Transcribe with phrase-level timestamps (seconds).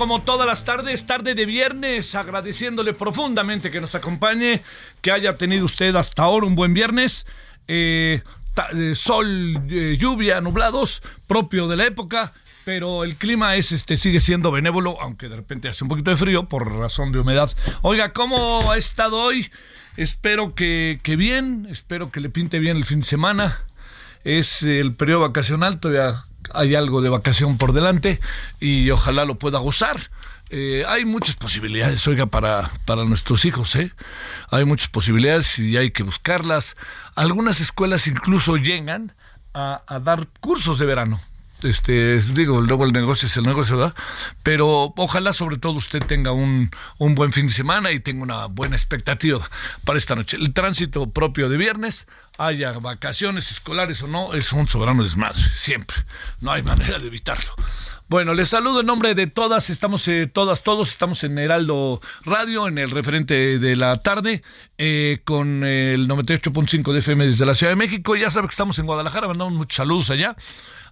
[0.00, 4.62] Como todas las tardes, tarde de viernes, agradeciéndole profundamente que nos acompañe,
[5.02, 7.26] que haya tenido usted hasta ahora un buen viernes.
[7.68, 8.22] Eh,
[8.78, 12.32] eh, sol, eh, lluvia, nublados, propio de la época,
[12.64, 16.16] pero el clima es este sigue siendo benévolo, aunque de repente hace un poquito de
[16.16, 17.54] frío por razón de humedad.
[17.82, 19.50] Oiga, ¿cómo ha estado hoy?
[19.98, 23.60] Espero que bien, espero que le pinte bien el fin de semana
[24.24, 28.20] es el periodo vacacional, todavía hay algo de vacación por delante
[28.60, 30.10] y ojalá lo pueda gozar.
[30.52, 33.92] Eh, hay muchas posibilidades, oiga, para, para nuestros hijos, ¿eh?
[34.50, 36.76] Hay muchas posibilidades y hay que buscarlas.
[37.14, 39.14] Algunas escuelas incluso llegan
[39.54, 41.20] a, a dar cursos de verano.
[41.62, 43.94] Este, digo, luego el negocio es el negocio, ¿verdad?
[44.42, 48.46] Pero ojalá sobre todo usted tenga un, un buen fin de semana y tenga una
[48.46, 49.48] buena expectativa
[49.84, 50.36] para esta noche.
[50.36, 52.06] El tránsito propio de viernes,
[52.40, 55.96] haya vacaciones escolares o no, es un soberano desmadre, siempre.
[56.40, 57.54] No hay manera de evitarlo.
[58.08, 62.66] Bueno, les saludo en nombre de todas, estamos eh, todas, todos, estamos en Heraldo Radio,
[62.66, 64.42] en el referente de la tarde,
[64.78, 68.16] eh, con el 98.5 de FM desde la Ciudad de México.
[68.16, 70.34] Ya sabe que estamos en Guadalajara, mandamos muchos saludos allá.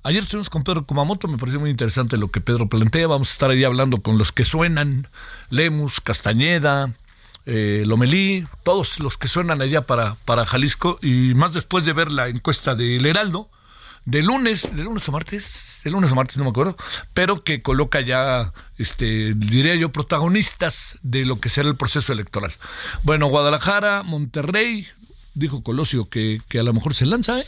[0.03, 3.07] Ayer estuvimos con Pedro Kumamoto, me pareció muy interesante lo que Pedro plantea.
[3.07, 5.09] Vamos a estar ahí hablando con los que suenan,
[5.49, 6.93] Lemus, Castañeda,
[7.49, 10.99] eh, Lomelí, todos los que suenan allá para, para Jalisco.
[11.03, 13.49] Y más después de ver la encuesta del Heraldo,
[14.05, 16.77] de lunes, de lunes a martes, de lunes a martes no me acuerdo,
[17.15, 22.55] pero que coloca ya, este, diría yo, protagonistas de lo que será el proceso electoral.
[23.03, 24.87] Bueno, Guadalajara, Monterrey,
[25.35, 27.47] dijo Colosio que, que a lo mejor se lanza, ¿eh?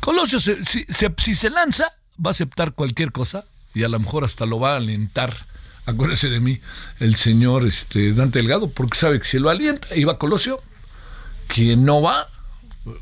[0.00, 1.92] Colosio, si, se- si se lanza,
[2.24, 5.46] va a aceptar cualquier cosa y a lo mejor hasta lo va a alentar.
[5.88, 6.60] Acuérdese de mí,
[7.00, 10.60] el señor este, Dante Delgado, porque sabe que si lo alienta va Colosio,
[11.46, 12.28] quien no va,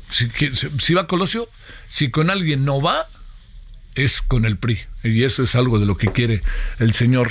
[0.09, 1.49] si va Colosio,
[1.89, 3.07] si con alguien no va,
[3.95, 4.79] es con el PRI.
[5.03, 6.41] Y eso es algo de lo que quiere
[6.79, 7.29] el señor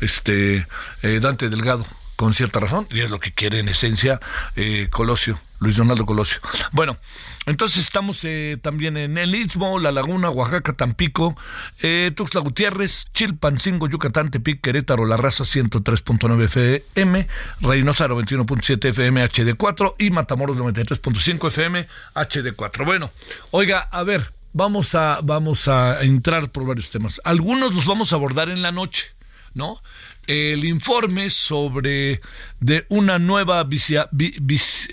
[0.00, 0.66] este,
[1.02, 4.18] eh, Dante Delgado, con cierta razón, y es lo que quiere en esencia
[4.56, 6.38] eh, Colosio, Luis Donaldo Colosio.
[6.72, 6.98] Bueno,
[7.46, 11.36] entonces estamos eh, también en el Istmo, La Laguna, Oaxaca, Tampico,
[11.80, 17.28] eh, Tuxtla Gutiérrez, Chilpancingo, Yucatán, Tepic, Querétaro, La Raza 103.9 FM,
[17.60, 22.84] Reynosa 91.7 FM HD4 y Matamoros 93.5 FM HD4.
[22.84, 23.12] Bueno,
[23.52, 27.20] oiga, a ver, vamos a, vamos a entrar por varios temas.
[27.24, 29.14] Algunos los vamos a abordar en la noche,
[29.54, 29.82] ¿no?
[30.26, 32.20] El informe sobre
[32.60, 33.64] de una nueva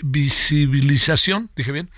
[0.03, 1.89] visibilización, dije bien,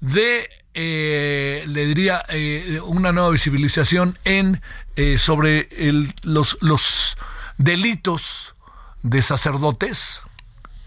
[0.00, 4.60] de, eh, le diría, eh, una nueva visibilización en
[4.96, 7.16] eh, sobre el- los, los
[7.58, 8.54] delitos
[9.02, 10.22] de sacerdotes,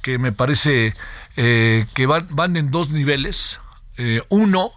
[0.02, 0.94] que me parece
[1.38, 3.60] eh, que van, van en dos niveles.
[4.30, 4.72] Uno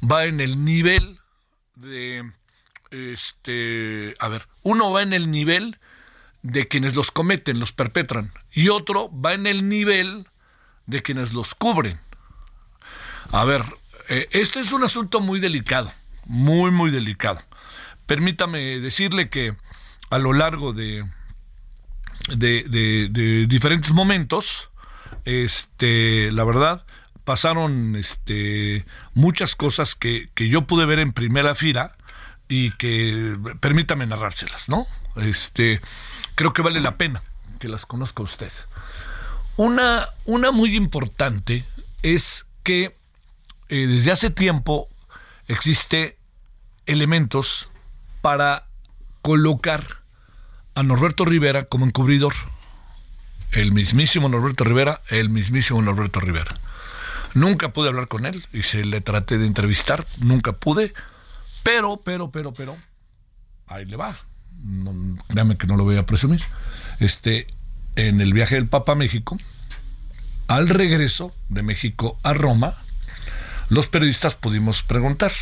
[0.00, 1.18] va en el nivel
[1.74, 2.30] de,
[2.92, 5.78] este, a ver, uno va en el nivel
[6.42, 10.26] de quienes los cometen, los perpetran, y otro va en el nivel
[10.86, 12.00] de quienes los cubren.
[13.32, 13.62] A ver,
[14.08, 15.92] eh, este es un asunto muy delicado,
[16.24, 17.40] muy, muy delicado.
[18.06, 19.54] Permítame decirle que
[20.10, 21.04] a lo largo de,
[22.36, 24.70] de, de- de diferentes momentos,
[25.24, 26.84] este, la verdad,
[27.24, 28.84] pasaron este,
[29.14, 31.96] muchas cosas que, que yo pude ver en primera fila
[32.48, 34.86] y que permítame narrárselas, ¿no?
[35.16, 35.80] Este,
[36.40, 37.22] creo que vale la pena
[37.58, 38.50] que las conozca usted.
[39.58, 41.66] Una, una muy importante
[42.02, 42.96] es que
[43.68, 44.88] eh, desde hace tiempo
[45.48, 46.16] existe
[46.86, 47.68] elementos
[48.22, 48.64] para
[49.20, 49.98] colocar
[50.74, 52.32] a Norberto Rivera como encubridor.
[53.52, 56.54] El mismísimo Norberto Rivera, el mismísimo Norberto Rivera.
[57.34, 60.94] Nunca pude hablar con él y se le traté de entrevistar, nunca pude,
[61.62, 62.78] pero, pero, pero, pero,
[63.66, 64.16] ahí le va.
[64.62, 66.40] No, créame que no lo voy a presumir.
[66.98, 67.46] Este,
[67.96, 69.38] en el viaje del Papa a México,
[70.48, 72.76] al regreso de México a Roma,
[73.68, 75.32] los periodistas pudimos preguntar,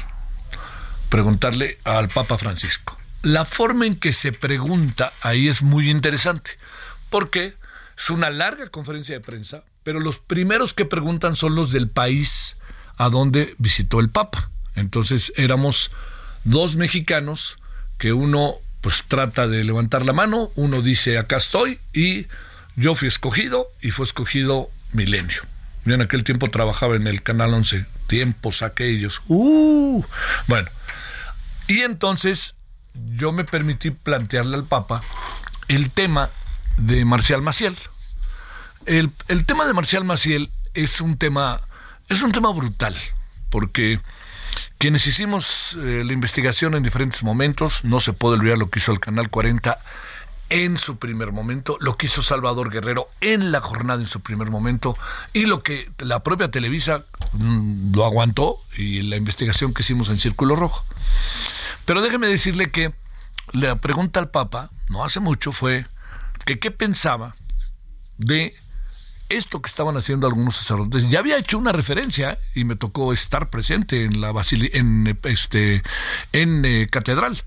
[1.09, 2.99] preguntarle al Papa Francisco.
[3.23, 6.53] La forma en que se pregunta ahí es muy interesante,
[7.11, 7.55] porque
[7.97, 12.56] es una larga conferencia de prensa, pero los primeros que preguntan son los del país
[12.97, 14.50] a donde visitó el Papa.
[14.75, 15.91] Entonces éramos
[16.44, 17.59] dos mexicanos
[17.97, 22.26] que uno pues trata de levantar la mano, uno dice acá estoy y
[22.76, 25.42] yo fui escogido y fue escogido Milenio.
[25.84, 29.22] Yo en aquel tiempo trabajaba en el Canal 11, tiempos aquellos.
[29.26, 30.04] Uh,
[30.46, 30.69] bueno,
[31.66, 32.54] y entonces
[33.16, 35.02] yo me permití plantearle al Papa
[35.69, 36.31] el tema
[36.76, 37.76] de Marcial Maciel.
[38.86, 41.60] El, el tema de Marcial Maciel es un tema,
[42.08, 42.96] es un tema brutal,
[43.50, 44.00] porque
[44.78, 48.92] quienes hicimos eh, la investigación en diferentes momentos, no se puede olvidar lo que hizo
[48.92, 49.78] el Canal 40
[50.50, 54.50] en su primer momento, lo que hizo Salvador Guerrero en la jornada en su primer
[54.50, 54.96] momento
[55.32, 60.18] y lo que la propia Televisa mm, lo aguantó y la investigación que hicimos en
[60.18, 60.84] Círculo Rojo.
[61.84, 62.92] Pero déjeme decirle que
[63.52, 65.86] la pregunta al Papa, no hace mucho, fue
[66.44, 67.34] que qué pensaba
[68.16, 68.54] de
[69.28, 71.08] esto que estaban haciendo algunos sacerdotes.
[71.08, 74.32] Ya había hecho una referencia y me tocó estar presente en la
[74.72, 75.82] en este
[76.32, 77.42] en eh, catedral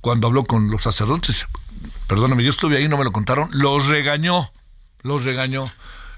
[0.00, 1.46] cuando habló con los sacerdotes.
[2.06, 3.48] Perdóname, yo estuve ahí, no me lo contaron.
[3.52, 4.50] Los regañó,
[5.02, 5.70] los regañó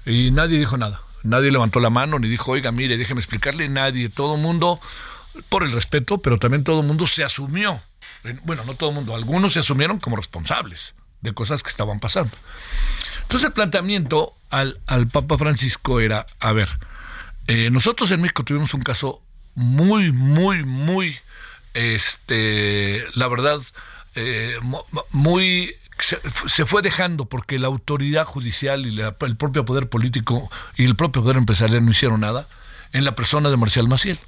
[0.05, 1.01] y nadie dijo nada.
[1.23, 3.67] Nadie levantó la mano ni dijo, oiga, mire, déjeme explicarle.
[3.67, 4.79] Nadie, todo el mundo,
[5.49, 7.81] por el respeto, pero también todo el mundo se asumió.
[8.43, 12.31] Bueno, no todo el mundo, algunos se asumieron como responsables de cosas que estaban pasando.
[13.23, 16.69] Entonces el planteamiento al, al Papa Francisco era, a ver,
[17.47, 19.21] eh, nosotros en México tuvimos un caso
[19.55, 21.17] muy, muy, muy,
[21.73, 23.59] este, la verdad,
[24.15, 24.59] eh,
[25.11, 30.95] muy se, fue dejando porque la autoridad judicial y el propio poder político y el
[30.95, 32.47] propio poder empresarial no hicieron nada
[32.93, 34.19] en la persona de Marcial Maciel.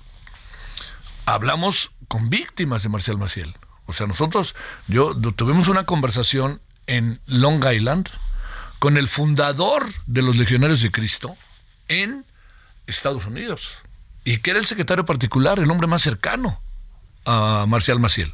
[1.26, 3.56] Hablamos con víctimas de Marcial Maciel.
[3.86, 4.56] O sea, nosotros,
[4.88, 8.10] yo tuvimos una conversación en Long Island,
[8.82, 11.36] con el fundador de los Legionarios de Cristo
[11.88, 12.26] en
[12.88, 13.78] Estados Unidos
[14.26, 16.60] y que era el secretario particular, el hombre más cercano
[17.24, 18.34] a Marcial Maciel.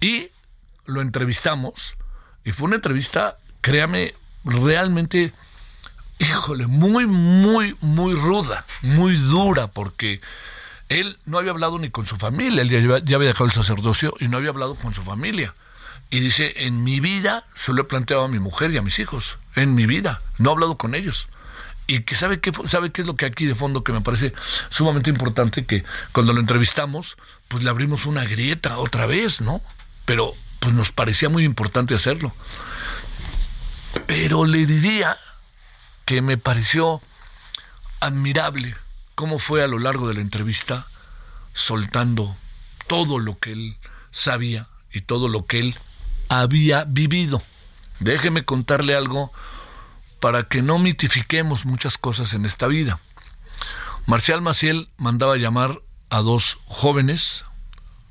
[0.00, 0.30] Y
[0.84, 1.96] lo entrevistamos
[2.44, 4.14] y fue una entrevista, créame,
[4.44, 5.32] realmente,
[6.18, 10.20] híjole, muy, muy, muy ruda, muy dura, porque
[10.88, 14.12] él no había hablado ni con su familia, él ya, ya había dejado el sacerdocio
[14.18, 15.54] y no había hablado con su familia.
[16.16, 18.98] Y dice, en mi vida se lo he planteado a mi mujer y a mis
[19.00, 21.28] hijos, en mi vida, no he hablado con ellos.
[21.86, 24.32] Y que sabe qué, sabe qué es lo que aquí de fondo que me parece
[24.70, 27.18] sumamente importante, que cuando lo entrevistamos,
[27.48, 29.60] pues le abrimos una grieta otra vez, ¿no?
[30.06, 32.34] Pero pues nos parecía muy importante hacerlo.
[34.06, 35.18] Pero le diría
[36.06, 37.02] que me pareció
[38.00, 38.74] admirable
[39.14, 40.86] cómo fue a lo largo de la entrevista
[41.52, 42.38] soltando
[42.86, 43.76] todo lo que él
[44.12, 45.76] sabía y todo lo que él
[46.28, 47.42] había vivido.
[48.00, 49.32] Déjeme contarle algo
[50.20, 52.98] para que no mitifiquemos muchas cosas en esta vida.
[54.06, 57.44] Marcial Maciel mandaba llamar a dos jóvenes,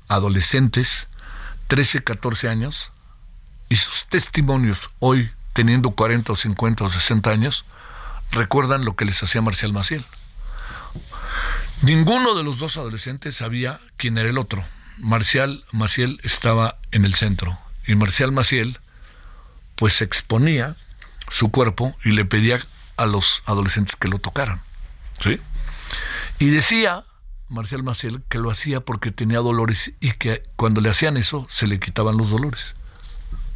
[0.08, 1.06] adolescentes,
[1.68, 2.92] 13, 14 años,
[3.68, 7.64] y sus testimonios hoy, teniendo 40 o 50 o 60 años,
[8.30, 10.04] recuerdan lo que les hacía Marcial Maciel.
[11.82, 14.64] Ninguno de los dos adolescentes sabía quién era el otro.
[14.98, 18.80] Marcial Maciel estaba en el centro, y Marcial Maciel
[19.76, 20.76] pues exponía
[21.30, 22.64] su cuerpo y le pedía
[22.96, 24.62] a los adolescentes que lo tocaran.
[25.20, 25.40] ¿sí?
[26.38, 27.04] Y decía
[27.48, 31.66] Marcial Maciel que lo hacía porque tenía dolores y que cuando le hacían eso se
[31.66, 32.74] le quitaban los dolores.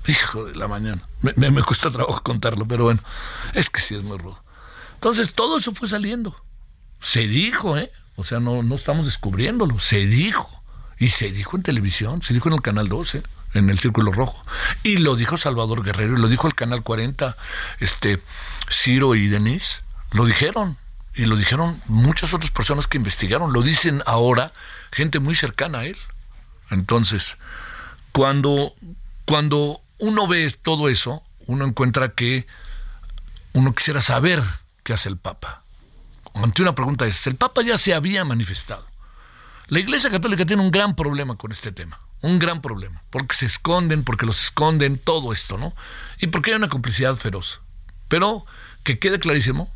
[0.07, 1.03] Hijo de la mañana.
[1.21, 3.01] Me, me, cuesta trabajo contarlo, pero bueno,
[3.53, 4.43] es que sí es muy rudo.
[4.95, 6.37] Entonces todo eso fue saliendo.
[7.01, 7.93] Se dijo, ¿eh?
[8.17, 9.79] O sea, no, no estamos descubriéndolo.
[9.79, 10.51] Se dijo.
[10.99, 13.23] Y se dijo en televisión, se dijo en el Canal 12
[13.54, 14.45] en el Círculo Rojo.
[14.83, 17.37] Y lo dijo Salvador Guerrero, y lo dijo el Canal 40,
[17.78, 18.23] este,
[18.71, 20.76] Ciro y Denise, lo dijeron.
[21.14, 24.52] Y lo dijeron muchas otras personas que investigaron, lo dicen ahora
[24.92, 25.97] gente muy cercana a él.
[26.71, 27.37] Entonces,
[28.12, 28.75] cuando,
[29.25, 32.47] cuando uno ve todo eso, uno encuentra que
[33.52, 34.42] uno quisiera saber
[34.85, 35.62] qué hace el Papa.
[36.35, 38.87] Ante una pregunta es, el Papa ya se había manifestado.
[39.66, 43.47] La Iglesia Católica tiene un gran problema con este tema, un gran problema, porque se
[43.47, 45.75] esconden, porque los esconden, todo esto, ¿no?
[46.19, 47.61] Y porque hay una complicidad feroz.
[48.09, 48.45] Pero
[48.83, 49.71] que quede clarísimo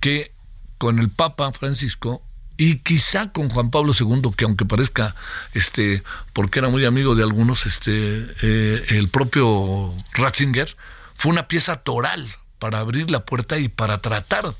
[0.00, 0.32] que
[0.78, 2.22] con el Papa Francisco
[2.56, 5.14] y quizá con Juan Pablo II, que aunque parezca,
[5.54, 10.76] este, porque era muy amigo de algunos, este, eh, el propio Ratzinger,
[11.14, 14.52] fue una pieza toral para abrir la puerta y para tratar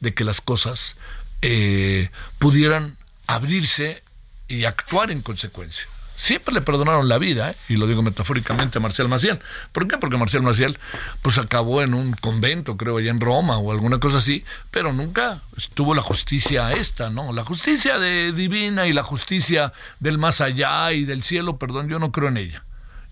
[0.00, 0.96] de que las cosas
[1.42, 4.02] eh, pudieran abrirse
[4.48, 5.86] y actuar en consecuencia.
[6.20, 7.56] Siempre le perdonaron la vida, ¿eh?
[7.70, 9.40] y lo digo metafóricamente a Marcial Maciel.
[9.72, 9.96] ¿Por qué?
[9.96, 10.78] Porque Marcial Maciel
[11.22, 15.40] pues acabó en un convento, creo, allá en Roma o alguna cosa así, pero nunca
[15.72, 17.32] tuvo la justicia esta, ¿no?
[17.32, 21.98] La justicia de divina y la justicia del más allá y del cielo, perdón, yo
[21.98, 22.64] no creo en ella.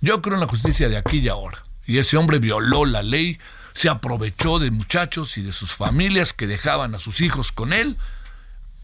[0.03, 1.65] Yo creo en la justicia de aquí y ahora.
[1.87, 3.39] Y ese hombre violó la ley,
[3.73, 7.97] se aprovechó de muchachos y de sus familias que dejaban a sus hijos con él,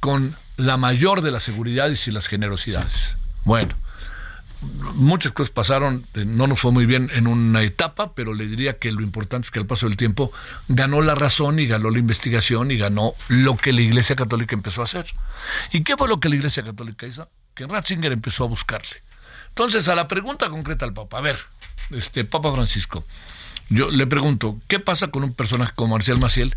[0.01, 3.17] con la mayor de las seguridades y las generosidades.
[3.45, 3.75] Bueno,
[4.95, 8.79] muchas cosas pasaron, eh, no nos fue muy bien en una etapa, pero le diría
[8.79, 10.33] que lo importante es que al paso del tiempo
[10.69, 14.81] ganó la razón y ganó la investigación y ganó lo que la Iglesia Católica empezó
[14.81, 15.07] a hacer.
[15.73, 17.29] ¿Y qué fue lo que la Iglesia Católica hizo?
[17.55, 19.03] Que Ratzinger empezó a buscarle.
[19.49, 21.39] Entonces, a la pregunta concreta al Papa, a ver,
[21.91, 23.05] este Papa Francisco,
[23.69, 26.57] yo le pregunto, ¿qué pasa con un personaje como Marcial Maciel?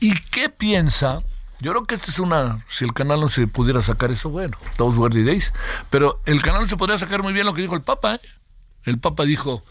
[0.00, 1.22] ¿Y qué piensa
[1.64, 4.58] yo creo que esta es una, si el canal no se pudiera sacar eso, bueno,
[4.76, 5.54] todos days,
[5.88, 8.16] pero el canal se podría sacar muy bien lo que dijo el Papa.
[8.16, 8.20] ¿eh?
[8.82, 9.64] El Papa dijo,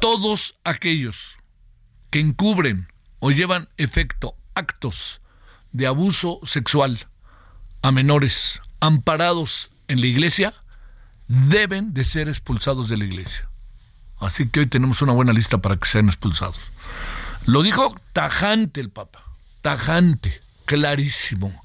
[0.00, 1.36] todos aquellos
[2.08, 5.20] que encubren o llevan efecto actos
[5.72, 7.06] de abuso sexual
[7.82, 10.54] a menores amparados en la iglesia,
[11.26, 13.50] deben de ser expulsados de la iglesia.
[14.20, 16.62] Así que hoy tenemos una buena lista para que sean expulsados.
[17.44, 19.22] Lo dijo tajante el Papa,
[19.60, 21.64] tajante clarísimo.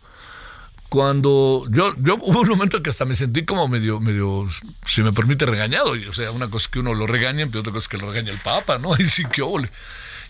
[0.88, 4.48] Cuando yo, yo hubo un momento que hasta me sentí como medio, medio,
[4.86, 5.94] si me permite, regañado.
[6.10, 8.12] O sea, una cosa es que uno lo regaña, pero otra cosa es que lo
[8.12, 8.96] regaña el Papa, ¿no?
[9.00, 9.70] Y sí, que ole.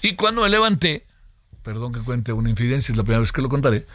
[0.01, 1.05] Y cuando me levanté,
[1.63, 3.85] perdón que cuente una infidencia, es la primera vez que lo contaré,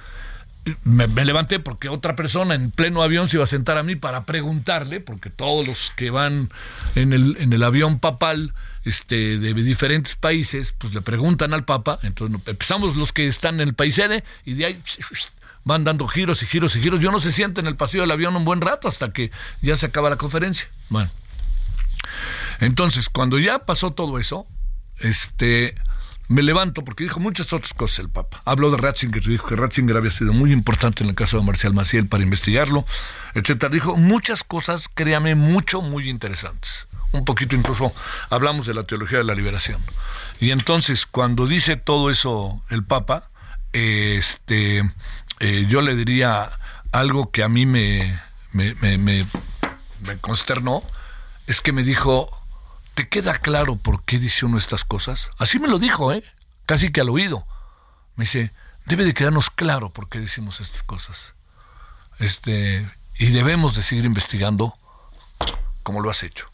[0.85, 3.97] me, me, levanté porque otra persona en pleno avión se iba a sentar a mí
[3.97, 6.51] para preguntarle, porque todos los que van
[6.95, 8.53] en el, en el avión papal
[8.89, 13.69] este, de diferentes países, pues le preguntan al Papa, entonces empezamos los que están en
[13.69, 14.81] el país sede y de ahí
[15.65, 17.01] van dando giros y giros y giros.
[17.01, 19.31] Yo no se siente en el pasillo del avión un buen rato hasta que
[19.61, 20.69] ya se acaba la conferencia.
[20.89, 21.11] Bueno,
[22.61, 24.47] entonces cuando ya pasó todo eso,
[24.99, 25.75] este,
[26.29, 28.43] me levanto porque dijo muchas otras cosas el Papa.
[28.47, 31.75] Habló de Ratzinger, dijo que Ratzinger había sido muy importante en el caso de Marcial
[31.75, 32.87] Maciel para investigarlo,
[33.35, 33.73] etcétera.
[33.73, 36.88] Dijo muchas cosas, créame, mucho, muy interesantes.
[37.13, 37.93] Un poquito incluso
[38.31, 39.83] hablamos de la teología de la liberación.
[40.41, 43.31] Y entonces, cuando dice todo eso el Papa,
[43.73, 44.83] este,
[45.41, 46.51] eh, yo le diría
[46.93, 48.21] algo que a mí me,
[48.53, 49.27] me, me,
[50.21, 50.83] consternó,
[51.47, 52.31] es que me dijo,
[52.99, 55.31] ¿Te queda claro por qué dice uno estas cosas?
[55.39, 56.25] Así me lo dijo, ¿eh?
[56.67, 57.47] Casi que al oído.
[58.17, 58.53] Me dice,
[58.87, 61.35] debe de quedarnos claro por qué decimos estas cosas.
[62.19, 64.75] Este, y debemos de seguir investigando
[65.85, 66.51] como lo has hecho.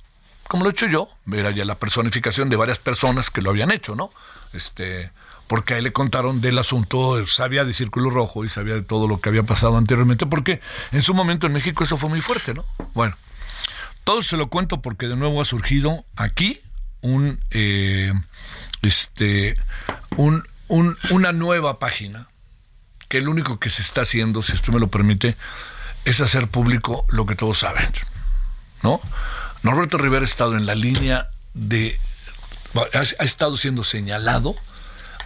[0.49, 3.71] Como lo he hecho yo, era ya la personificación de varias personas que lo habían
[3.71, 4.11] hecho, ¿no?
[4.53, 5.11] Este,
[5.47, 9.09] porque a él le contaron del asunto, sabía de Círculo Rojo y sabía de todo
[9.09, 10.61] lo que había pasado anteriormente, porque
[10.93, 12.65] en su momento en México eso fue muy fuerte, ¿no?
[12.95, 13.17] Bueno,
[14.05, 16.61] todo se lo cuento porque de nuevo ha surgido aquí
[17.01, 18.13] un, eh,
[18.83, 19.57] este,
[20.17, 22.29] un, un, una nueva página
[23.09, 25.37] que lo único que se está haciendo, si usted me lo permite,
[26.05, 27.93] es hacer público lo que todos saben.
[28.83, 29.01] ¿No?
[29.65, 31.99] Norberto Rivera ha estado en la línea de.
[32.93, 34.55] ha, estado siendo señalado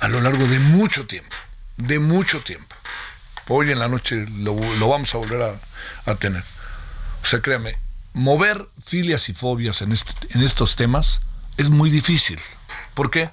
[0.00, 1.34] a lo largo de mucho tiempo.
[1.76, 2.74] De mucho tiempo.
[3.48, 6.44] Hoy en la noche lo, lo vamos a volver a, a tener.
[7.22, 7.78] O sea, créame,
[8.12, 11.20] mover filias y fobias en, en estos temas
[11.56, 12.38] es muy difícil.
[12.94, 13.30] ¿Por qué?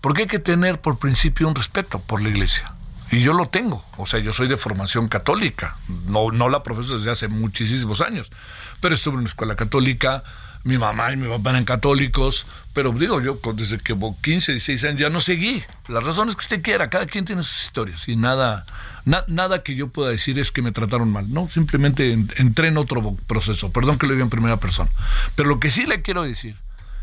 [0.00, 2.72] Porque hay que tener por principio un respeto por la iglesia.
[3.10, 3.84] Y yo lo tengo.
[3.98, 5.76] O sea, yo soy de formación católica.
[6.06, 8.30] No, no la profesor desde hace muchísimos años.
[8.80, 10.22] Pero estuve en una escuela católica.
[10.64, 12.46] Mi mamá y mi papá eran católicos.
[12.72, 15.62] Pero digo, yo desde que 15, 16 años ya no seguí.
[15.88, 16.90] Las razones que usted quiera.
[16.90, 18.08] Cada quien tiene sus historias.
[18.08, 18.66] Y nada,
[19.04, 21.32] nada que yo pueda decir es que me trataron mal.
[21.32, 23.72] No, simplemente entré en otro proceso.
[23.72, 24.90] Perdón que lo diga en primera persona.
[25.34, 26.56] Pero lo que sí le quiero decir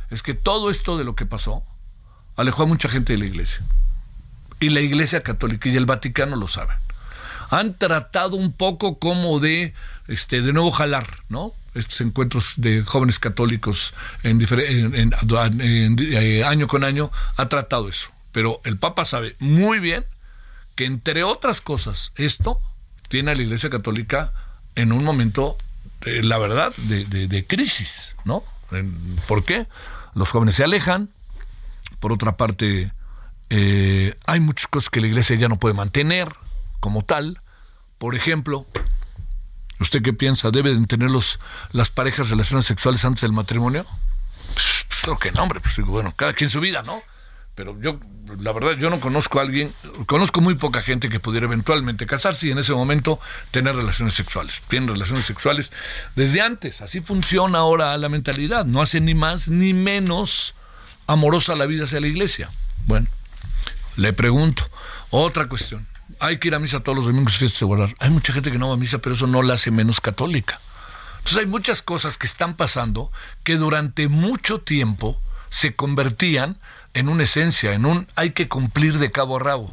[0.09, 1.63] es que todo esto de lo que pasó
[2.35, 3.63] alejó a mucha gente de la iglesia
[4.63, 6.77] y la Iglesia Católica y el Vaticano lo saben.
[7.49, 9.73] Han tratado un poco como de,
[10.07, 11.51] este, de nuevo jalar, ¿no?
[11.73, 18.09] Estos encuentros de jóvenes católicos en, eh, año con año, ha tratado eso.
[18.31, 20.05] Pero el Papa sabe muy bien
[20.75, 22.59] que, entre otras cosas, esto
[23.09, 24.33] tiene a la Iglesia Católica
[24.75, 25.55] en un momento,
[26.01, 28.43] la verdad, de, crisis, ¿no?
[29.27, 29.67] ¿Por qué?
[30.15, 31.09] Los jóvenes se alejan,
[31.99, 32.91] por otra parte,
[33.49, 36.27] eh, hay muchas cosas que la Iglesia ya no puede mantener
[36.79, 37.39] como tal.
[37.97, 38.65] Por ejemplo,
[39.83, 40.49] ¿usted qué piensa?
[40.51, 41.39] ¿Deben tener los,
[41.71, 43.85] las parejas relaciones sexuales antes del matrimonio?
[44.53, 47.01] Pues, pues lo que no, hombre, pues bueno, cada quien su vida, ¿no?
[47.55, 47.99] pero yo,
[48.39, 49.71] la verdad, yo no conozco a alguien,
[50.07, 53.19] conozco muy poca gente que pudiera eventualmente casarse y en ese momento
[53.51, 54.61] tener relaciones sexuales.
[54.67, 55.71] Tienen relaciones sexuales
[56.15, 60.55] desde antes, así funciona ahora la mentalidad, no hace ni más ni menos
[61.05, 62.49] amorosa la vida hacia la iglesia.
[62.87, 63.07] Bueno,
[63.97, 64.67] le pregunto,
[65.11, 65.87] otra cuestión,
[66.19, 67.95] hay que ir a misa todos los domingos, fiestas de guardar.
[67.99, 70.59] Hay mucha gente que no va a misa, pero eso no la hace menos católica.
[71.19, 73.11] Entonces hay muchas cosas que están pasando
[73.43, 76.57] que durante mucho tiempo se convertían
[76.93, 79.71] en una esencia, en un hay que cumplir de cabo a rabo.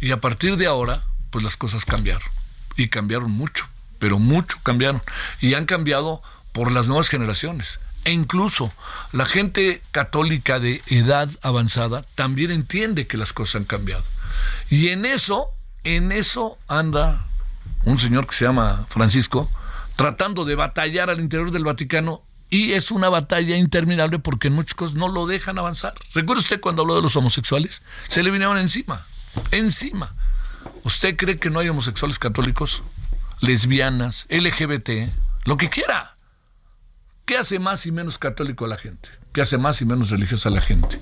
[0.00, 2.28] Y a partir de ahora, pues las cosas cambiaron.
[2.76, 3.68] Y cambiaron mucho,
[3.98, 5.02] pero mucho cambiaron.
[5.40, 7.80] Y han cambiado por las nuevas generaciones.
[8.04, 8.72] E incluso
[9.12, 14.04] la gente católica de edad avanzada también entiende que las cosas han cambiado.
[14.70, 15.50] Y en eso,
[15.84, 17.26] en eso anda
[17.84, 19.50] un señor que se llama Francisco,
[19.96, 25.08] tratando de batallar al interior del Vaticano y es una batalla interminable porque muchos no
[25.08, 25.94] lo dejan avanzar.
[26.14, 27.82] ¿Recuerda usted cuando habló de los homosexuales?
[28.08, 29.06] Se le vinieron encima,
[29.52, 30.14] encima.
[30.82, 32.82] ¿Usted cree que no hay homosexuales católicos?
[33.40, 35.12] Lesbianas, LGBT,
[35.44, 36.16] lo que quiera.
[37.24, 39.08] ¿Qué hace más y menos católico a la gente?
[39.32, 41.00] ¿Qué hace más y menos religiosa a la gente?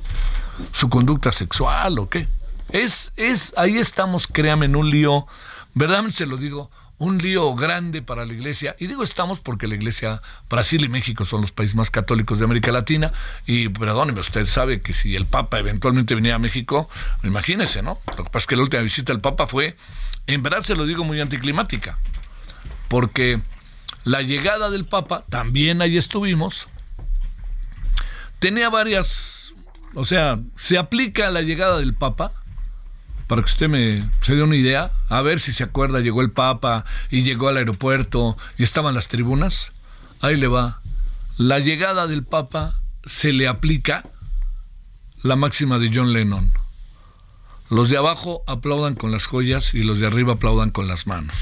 [0.73, 2.29] ¿Su conducta sexual o qué?
[2.71, 5.27] Es, es, ahí estamos, créame, en un lío,
[5.75, 8.77] verdaderamente se lo digo, un lío grande para la iglesia.
[8.79, 10.21] Y digo estamos porque la iglesia,
[10.51, 13.13] Brasil y México son los países más católicos de América Latina.
[13.47, 16.91] Y perdóneme, usted sabe que si el Papa eventualmente viniera a México,
[17.23, 17.99] imagínese, ¿no?
[18.17, 19.77] Lo que pasa es que la última visita del Papa fue,
[20.27, 21.99] en verdad se lo digo, muy anticlimática.
[22.89, 23.41] Porque
[24.05, 26.69] la llegada del Papa, también ahí estuvimos,
[28.41, 29.55] tenía varias,
[29.95, 32.33] o sea, se aplica la llegada del Papa
[33.29, 36.33] para que usted me se dé una idea, a ver si se acuerda, llegó el
[36.33, 39.73] Papa y llegó al aeropuerto y estaban las tribunas.
[40.21, 40.81] Ahí le va.
[41.37, 44.05] La llegada del Papa se le aplica
[45.23, 46.53] la máxima de John Lennon.
[47.71, 51.37] Los de abajo aplaudan con las joyas y los de arriba aplaudan con las manos.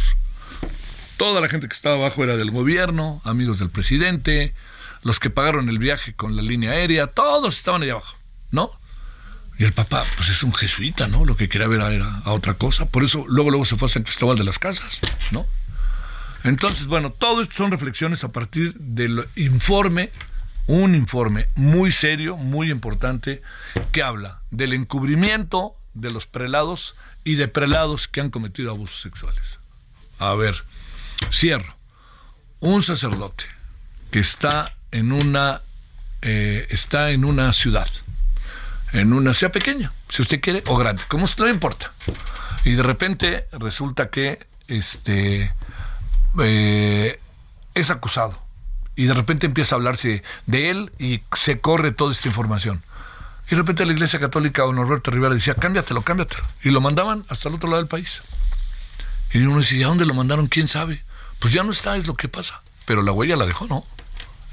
[1.17, 4.55] Toda la gente que estaba abajo era del gobierno, amigos del presidente,
[5.03, 8.17] los que pagaron el viaje con la línea aérea, todos estaban ahí abajo,
[8.51, 8.73] ¿no?
[9.59, 11.25] Y el Papa, pues es un jesuita, ¿no?
[11.25, 12.87] Lo que quería ver era a otra cosa.
[12.87, 15.47] Por eso luego, luego se fue a San Cristóbal de las Casas, ¿no?
[16.45, 20.11] Entonces, bueno, todo esto son reflexiones a partir del informe,
[20.67, 23.43] un informe muy serio, muy importante,
[23.93, 29.59] que habla del encubrimiento de los prelados y de prelados que han cometido abusos sexuales.
[30.19, 30.65] A ver,
[31.33, 31.77] cierro.
[32.61, 33.45] Un sacerdote
[34.11, 35.63] que está en una,
[36.23, 37.89] eh, está en una ciudad
[38.93, 41.93] en una ciudad pequeña, si usted quiere, o grande, como usted no importa.
[42.65, 45.53] Y de repente resulta que este
[46.41, 47.21] eh,
[47.75, 48.43] es acusado.
[48.97, 52.83] Y de repente empieza a hablarse de él y se corre toda esta información.
[53.47, 56.43] Y de repente la Iglesia Católica o Norberto Rivera decía, cámbiatelo, cámbiatelo.
[56.65, 58.23] Y lo mandaban hasta el otro lado del país.
[59.33, 60.47] Y uno decía, ¿a dónde lo mandaron?
[60.47, 61.05] ¿Quién sabe?
[61.39, 62.63] Pues ya no está, es lo que pasa.
[62.87, 63.85] Pero la huella la dejó, ¿no?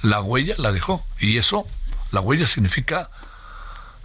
[0.02, 1.06] La huella la dejó.
[1.20, 1.66] Y eso,
[2.12, 3.10] la huella significa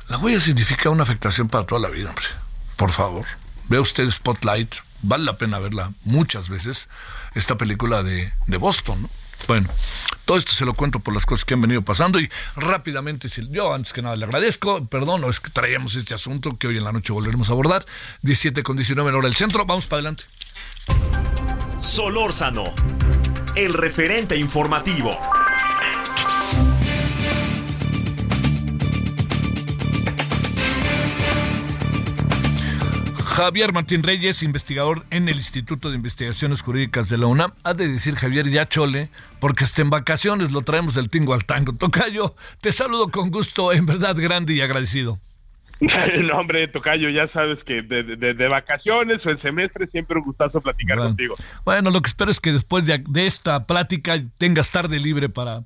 [0.08, 2.24] la huella significa una afectación para toda la vida, hombre.
[2.76, 3.26] Por favor,
[3.68, 6.88] vea usted Spotlight, vale la pena verla muchas veces,
[7.34, 9.10] esta película de, de Boston, ¿no?
[9.46, 9.68] Bueno,
[10.24, 13.72] todo esto se lo cuento por las cosas que han venido pasando y rápidamente, yo
[13.72, 16.92] antes que nada le agradezco, perdón, es que traíamos este asunto que hoy en la
[16.92, 17.86] noche volveremos a abordar,
[18.22, 20.24] 17 con 19 en hora del centro, vamos para adelante.
[21.78, 22.74] Solórzano,
[23.54, 25.10] el referente informativo.
[33.38, 37.52] Javier Martín Reyes, investigador en el Instituto de Investigaciones Jurídicas de la UNAM.
[37.62, 41.44] Ha de decir Javier ya chole, porque hasta en vacaciones lo traemos del tingo al
[41.44, 41.72] tango.
[41.72, 45.18] Tocayo, te saludo con gusto, en verdad grande y agradecido.
[45.80, 50.98] No, hombre, Tocayo, ya sabes que de, vacaciones o el semestre siempre un gustazo platicar
[50.98, 51.36] contigo.
[51.64, 55.60] Bueno, lo que espero es que después de, de, esta plática tengas tarde libre para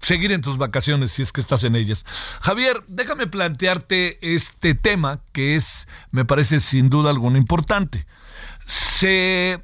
[0.00, 2.04] seguir en tus vacaciones si es que estás en ellas.
[2.40, 8.06] Javier, déjame plantearte este tema que es, me parece sin duda alguna importante.
[8.66, 9.60] Se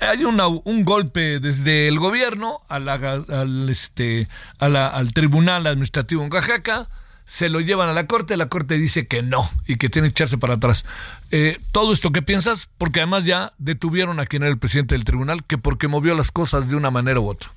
[0.00, 6.88] hay un golpe desde el gobierno al, este, al Tribunal Administrativo en Oaxaca,
[7.26, 10.12] se lo llevan a la corte, la corte dice que no y que tiene que
[10.12, 10.84] echarse para atrás.
[11.32, 15.04] Eh, todo esto que piensas, porque además ya detuvieron a quien era el presidente del
[15.04, 17.50] tribunal, que porque movió las cosas de una manera u otra.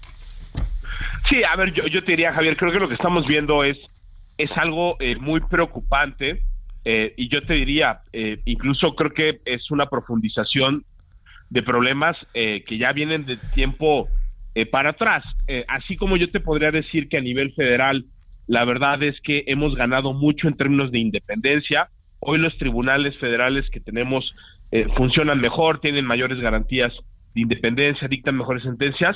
[1.30, 3.78] Sí, a ver, yo, yo te diría, Javier, creo que lo que estamos viendo es,
[4.38, 6.42] es algo eh, muy preocupante
[6.86, 10.86] eh, y yo te diría, eh, incluso creo que es una profundización
[11.50, 14.08] de problemas eh, que ya vienen de tiempo
[14.72, 15.24] para atrás.
[15.70, 18.04] así como yo te podría decir que a nivel federal,
[18.46, 21.88] la verdad es que hemos ganado mucho en términos de independencia.
[22.20, 24.36] Hoy los tribunales federales que tenemos
[24.98, 26.92] funcionan mejor, tienen mayores garantías
[27.36, 29.16] de independencia, dictan mejores sentencias.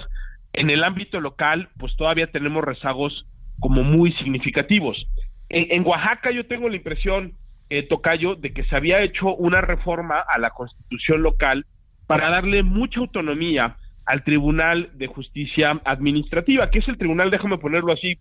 [0.53, 3.25] En el ámbito local, pues todavía tenemos rezagos
[3.59, 4.97] como muy significativos.
[5.49, 7.33] en Oaxaca yo tengo la impresión
[7.69, 11.65] eh, Tocayo, de que se había hecho una reforma a la constitución local
[12.05, 17.93] para darle mucha autonomía al Tribunal de Justicia Administrativa, que es el tribunal, déjame ponerlo
[17.93, 18.19] así,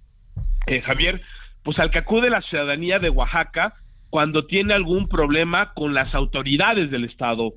[0.66, 1.20] eh, Javier,
[1.64, 3.74] pues al que acude la ciudadanía de Oaxaca
[4.08, 7.52] cuando tiene algún problema con las autoridades del Estado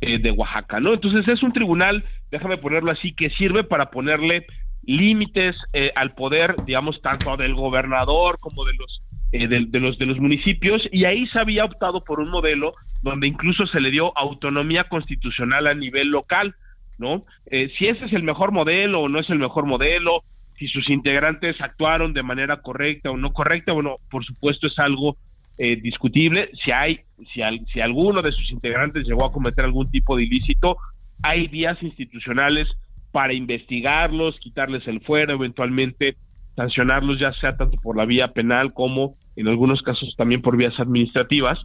[0.00, 0.94] eh, de Oaxaca, ¿no?
[0.94, 4.46] Entonces es un tribunal, déjame ponerlo así, que sirve para ponerle
[4.82, 10.06] límites eh, al poder, digamos, tanto del gobernador como de los eh, de, los, de
[10.06, 14.16] los municipios y ahí se había optado por un modelo donde incluso se le dio
[14.18, 16.56] autonomía constitucional a nivel local,
[16.98, 17.24] ¿no?
[17.46, 20.24] Eh, si ese es el mejor modelo o no es el mejor modelo,
[20.58, 25.16] si sus integrantes actuaron de manera correcta o no correcta, bueno, por supuesto es algo
[25.58, 26.50] eh, discutible.
[26.64, 26.98] Si hay,
[27.32, 27.40] si,
[27.72, 30.76] si alguno de sus integrantes llegó a cometer algún tipo de ilícito,
[31.22, 32.68] hay vías institucionales
[33.12, 36.16] para investigarlos, quitarles el fuero, eventualmente
[36.56, 40.78] sancionarlos ya sea tanto por la vía penal como en algunos casos también por vías
[40.78, 41.58] administrativas,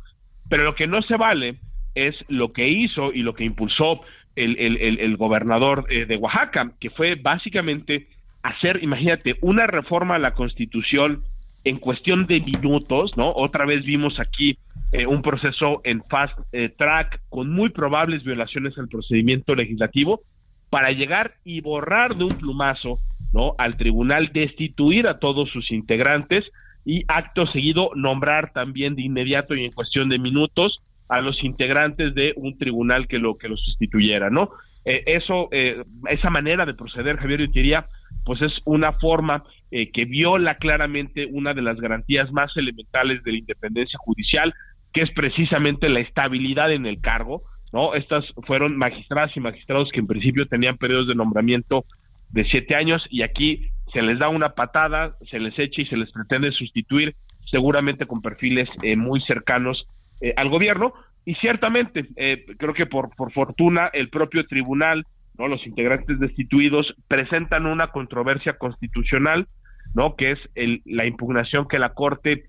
[0.50, 1.60] pero lo que no se vale
[1.96, 4.02] es lo que hizo y lo que impulsó
[4.36, 8.08] el, el, gobernador eh, de Oaxaca, que fue básicamente
[8.44, 11.24] hacer, imagínate, una reforma a la constitución
[11.64, 13.32] en cuestión de minutos, ¿no?
[13.34, 14.58] Otra vez vimos aquí
[14.92, 20.22] eh, un proceso en fast eh, track con muy probables violaciones al procedimiento legislativo
[20.70, 23.00] para llegar y borrar de un plumazo
[23.36, 23.54] ¿no?
[23.58, 26.46] Al tribunal destituir a todos sus integrantes
[26.86, 32.16] y acto seguido nombrar también de inmediato y en cuestión de minutos a los integrantes
[32.16, 34.52] de un tribunal que lo que lo sustituyera, ¿no?
[34.86, 37.88] Eh, eso, eh, esa manera de proceder, Javier Utiría,
[38.24, 43.32] pues es una forma eh, que viola claramente una de las garantías más elementales de
[43.34, 44.54] la independencia judicial,
[44.96, 47.96] que es precisamente la estabilidad en el cargo, ¿no?
[47.96, 51.84] Estas fueron magistradas y magistrados que en principio tenían periodos de nombramiento
[52.30, 55.98] de siete años y aquí se les da una patada, se les echa y se
[55.98, 57.14] les pretende sustituir
[57.52, 59.86] seguramente con perfiles eh, muy cercanos
[60.22, 60.94] eh, al gobierno.
[61.26, 65.06] Y ciertamente eh, creo que por, por fortuna el propio tribunal
[65.38, 69.48] no los integrantes destituidos presentan una controversia constitucional
[69.94, 72.46] no que es el, la impugnación que la corte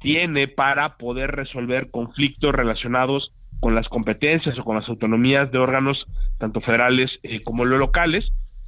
[0.00, 6.02] tiene para poder resolver conflictos relacionados con las competencias o con las autonomías de órganos
[6.38, 7.10] tanto federales
[7.44, 8.24] como los locales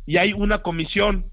[0.07, 1.27] y hay una comisión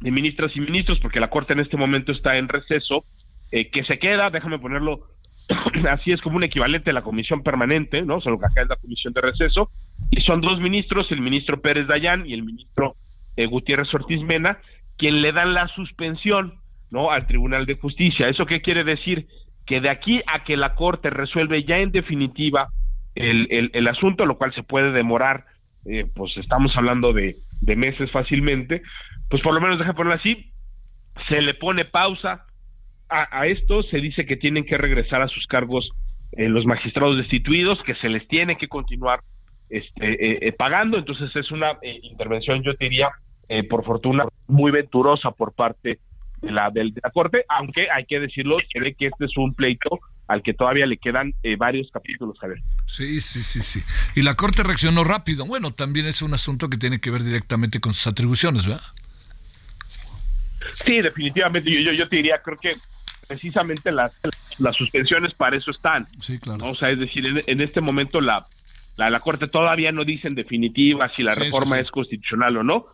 [0.00, 3.04] de ministras y ministros, porque la Corte en este momento está en receso,
[3.50, 5.00] eh, que se queda, déjame ponerlo
[5.90, 8.20] así, es como un equivalente a la comisión permanente, ¿no?
[8.20, 9.70] Solo que acá es la comisión de receso,
[10.10, 12.96] y son dos ministros, el ministro Pérez Dayán y el ministro
[13.36, 14.58] eh, Gutiérrez Ortiz Mena,
[14.96, 16.54] quien le dan la suspensión,
[16.90, 17.10] ¿no?
[17.10, 18.28] Al Tribunal de Justicia.
[18.28, 19.26] ¿Eso qué quiere decir?
[19.66, 22.68] Que de aquí a que la Corte resuelve ya en definitiva
[23.14, 25.44] el, el, asunto, lo cual se puede demorar,
[25.86, 28.82] eh, pues estamos hablando de de meses fácilmente,
[29.28, 30.52] pues por lo menos deja ponerlo así,
[31.28, 32.44] se le pone pausa
[33.10, 35.90] a, esto, se dice que tienen que regresar a sus cargos
[36.32, 39.20] eh, los magistrados destituidos, que se les tiene que continuar
[39.70, 43.08] este, eh, eh, pagando, entonces es una intervención, yo diría,
[43.70, 46.00] por fortuna, muy venturosa por parte
[46.40, 49.54] de la, de la Corte, aunque hay que decirlo, se ve que este es un
[49.54, 52.60] pleito al que todavía le quedan eh, varios capítulos, Javier.
[52.86, 53.80] Sí, sí, sí, sí.
[54.14, 55.46] Y la Corte reaccionó rápido.
[55.46, 58.82] Bueno, también es un asunto que tiene que ver directamente con sus atribuciones, ¿verdad?
[60.84, 61.70] Sí, definitivamente.
[61.70, 62.72] Yo, yo, te diría, creo que
[63.26, 64.20] precisamente las,
[64.58, 66.06] las suspensiones para eso están.
[66.20, 66.66] Sí, claro.
[66.66, 68.46] O sea, es decir, en, este momento la,
[68.96, 72.84] la, Corte todavía no dice en definitiva si la reforma es constitucional o no.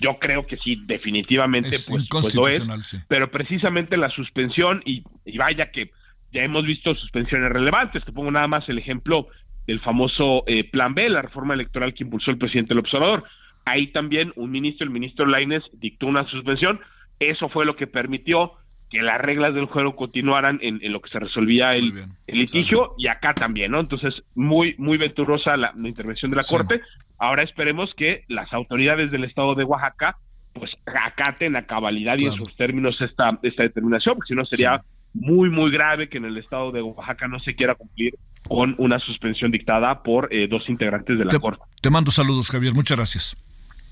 [0.00, 2.62] Yo creo que sí, definitivamente, pues, pues, lo es.
[3.08, 5.90] Pero precisamente la suspensión, y, y vaya que
[6.32, 8.04] ya hemos visto suspensiones relevantes.
[8.04, 9.28] Te pongo nada más el ejemplo
[9.66, 13.24] del famoso eh, Plan B, la reforma electoral que impulsó el presidente del observador.
[13.64, 16.80] Ahí también un ministro, el ministro Laines, dictó una suspensión.
[17.20, 18.52] Eso fue lo que permitió
[18.90, 23.34] que las reglas del juego continuaran en, lo que se resolvía el, litigio y acá
[23.34, 23.80] también, ¿no?
[23.80, 26.80] Entonces, muy, muy venturosa la, intervención de la Corte,
[27.18, 30.16] Ahora esperemos que las autoridades del estado de Oaxaca
[30.52, 34.82] pues acaten a cabalidad y en sus términos esta, esta determinación, porque si no sería
[35.14, 38.14] muy, muy grave que en el estado de Oaxaca no se quiera cumplir
[38.46, 41.62] con una suspensión dictada por eh, dos integrantes de la Corte.
[41.80, 42.74] Te mando saludos, Javier.
[42.74, 43.36] Muchas gracias.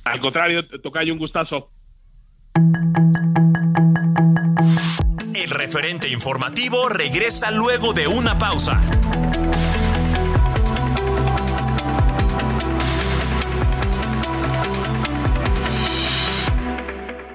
[0.05, 1.71] Al contrario, Tocayo, un gustazo.
[5.35, 8.81] El referente informativo regresa luego de una pausa.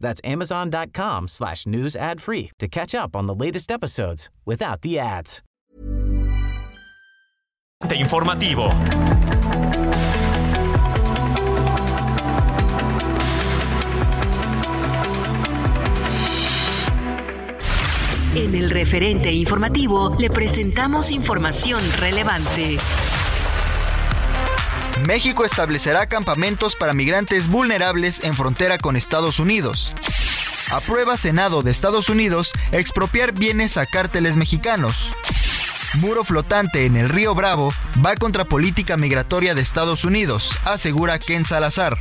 [0.00, 4.98] That's amazon.com slash news ad free to catch up on the latest episodes without the
[4.98, 5.42] ads.
[7.90, 8.70] Informativo.
[18.34, 22.76] En el referente informativo le presentamos información relevante.
[25.04, 29.92] México establecerá campamentos para migrantes vulnerables en frontera con Estados Unidos.
[30.70, 35.14] Aprueba Senado de Estados Unidos expropiar bienes a cárteles mexicanos.
[35.94, 37.72] Muro flotante en el río Bravo
[38.04, 41.98] va contra política migratoria de Estados Unidos, asegura Ken Salazar.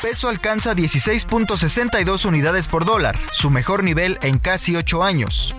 [0.05, 5.55] peso alcanza 16.62 unidades por dólar, su mejor nivel en casi 8 años.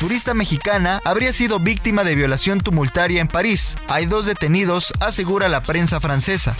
[0.00, 3.78] Turista mexicana habría sido víctima de violación tumultaria en París.
[3.86, 6.56] Hay dos detenidos, asegura la prensa francesa.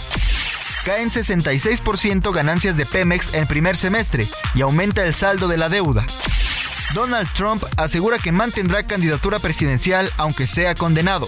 [0.85, 6.05] Caen 66% ganancias de Pemex en primer semestre y aumenta el saldo de la deuda.
[6.93, 11.27] Donald Trump asegura que mantendrá candidatura presidencial aunque sea condenado.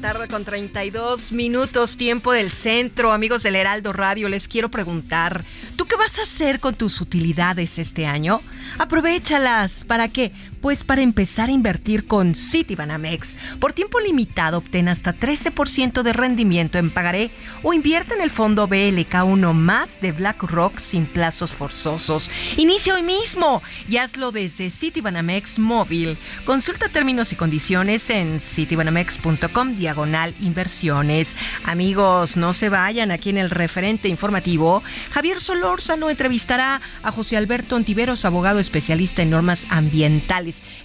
[0.00, 3.12] Tarde con 32 minutos, tiempo del centro.
[3.12, 5.44] Amigos del Heraldo Radio, les quiero preguntar,
[5.76, 8.40] ¿tú qué vas a hacer con tus utilidades este año?
[8.78, 9.84] Aprovechalas.
[9.84, 10.32] ¿Para qué?
[10.60, 13.36] Pues para empezar a invertir con Citibanamex.
[13.58, 17.30] Por tiempo limitado obtén hasta 13% de rendimiento en pagaré
[17.62, 22.30] o invierte en el fondo BLK1 más de BlackRock sin plazos forzosos.
[22.56, 26.16] Inicia hoy mismo y hazlo desde Citibanamex móvil.
[26.44, 31.36] Consulta términos y condiciones en citibanamex.com diagonal inversiones.
[31.64, 34.82] Amigos, no se vayan aquí en el referente informativo.
[35.10, 40.20] Javier Solórzano entrevistará a José Alberto Ontiveros, abogado especialista en normas ambientales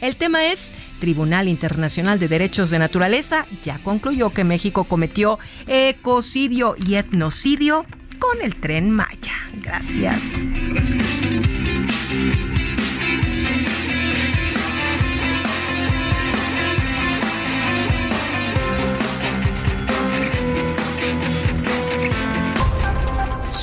[0.02, 6.76] el tema es Tribunal Internacional de Derechos de Naturaleza ya concluyó que México cometió ecocidio
[6.78, 7.86] y etnocidio
[8.20, 9.34] con el tren Maya.
[9.62, 10.44] Gracias.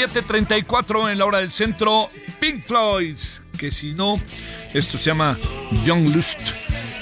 [0.00, 2.08] 17.34 en la hora del centro,
[2.40, 3.18] Pink Floyd,
[3.58, 4.16] que si no,
[4.72, 5.36] esto se llama
[5.84, 6.38] Young Lust.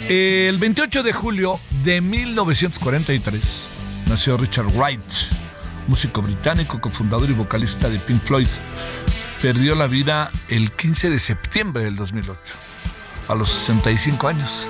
[0.08, 5.00] El 28 de julio de 1943 nació Richard Wright,
[5.86, 8.48] músico británico, cofundador y vocalista de Pink Floyd.
[9.40, 12.40] Perdió la vida el 15 de septiembre del 2008,
[13.28, 14.66] a los 65 años.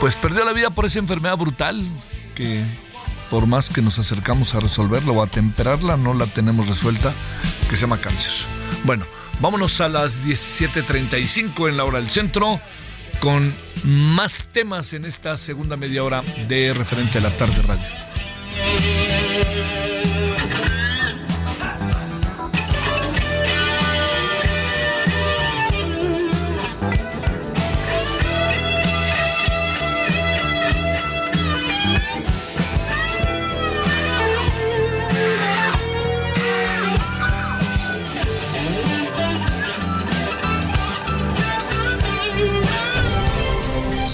[0.00, 1.88] Pues perdió la vida por esa enfermedad brutal
[2.34, 2.64] que
[3.34, 7.12] por más que nos acercamos a resolverla o a temperarla, no la tenemos resuelta,
[7.68, 8.30] que se llama cáncer.
[8.84, 9.06] Bueno,
[9.40, 12.60] vámonos a las 17.35 en la hora del centro
[13.18, 19.13] con más temas en esta segunda media hora de referente a la tarde radio.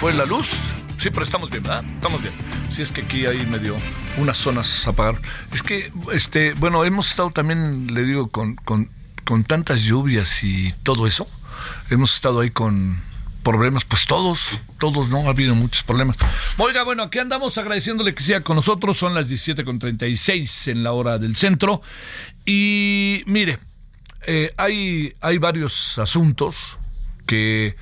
[0.00, 0.52] Fue la luz.
[0.98, 1.84] Sí, pero estamos bien, ¿verdad?
[1.84, 2.32] Estamos bien.
[2.74, 3.76] Sí, es que aquí hay medio
[4.16, 5.20] unas zonas apagadas.
[5.52, 8.90] Es que, este, bueno, hemos estado también, le digo, con, con,
[9.26, 11.28] con tantas lluvias y todo eso.
[11.90, 13.02] Hemos estado ahí con
[13.42, 15.26] problemas, pues todos, todos, ¿no?
[15.26, 16.16] Ha habido muchos problemas.
[16.56, 18.96] Oiga, bueno, aquí andamos agradeciéndole que siga con nosotros.
[18.96, 21.82] Son las 17.36 en la hora del centro.
[22.46, 23.58] Y mire,
[24.26, 26.78] eh, hay, hay varios asuntos
[27.26, 27.76] que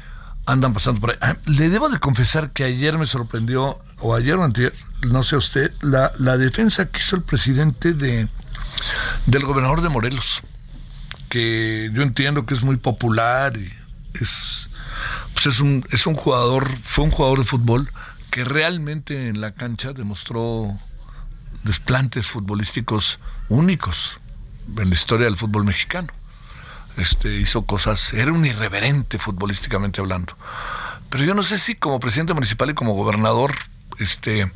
[0.49, 1.17] andan pasando por ahí.
[1.21, 4.75] Ah, Le debo de confesar que ayer me sorprendió, o ayer o antier,
[5.07, 8.29] no sé usted, la, la defensa que hizo el presidente de,
[9.27, 10.43] del gobernador de Morelos,
[11.29, 13.71] que yo entiendo que es muy popular y
[14.15, 14.71] es,
[15.35, 17.91] pues es un, es un jugador, fue un jugador de fútbol
[18.31, 20.73] que realmente en la cancha demostró
[21.63, 24.19] desplantes futbolísticos únicos
[24.77, 26.09] en la historia del fútbol mexicano
[26.99, 30.35] este, hizo cosas, era un irreverente futbolísticamente hablando.
[31.11, 33.55] Pero yo no sé si como presidente municipal y como gobernador
[33.99, 34.51] este,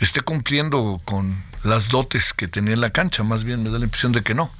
[0.00, 3.84] esté cumpliendo con las dotes que tenía en la cancha, más bien me da la
[3.84, 4.50] impresión de que no.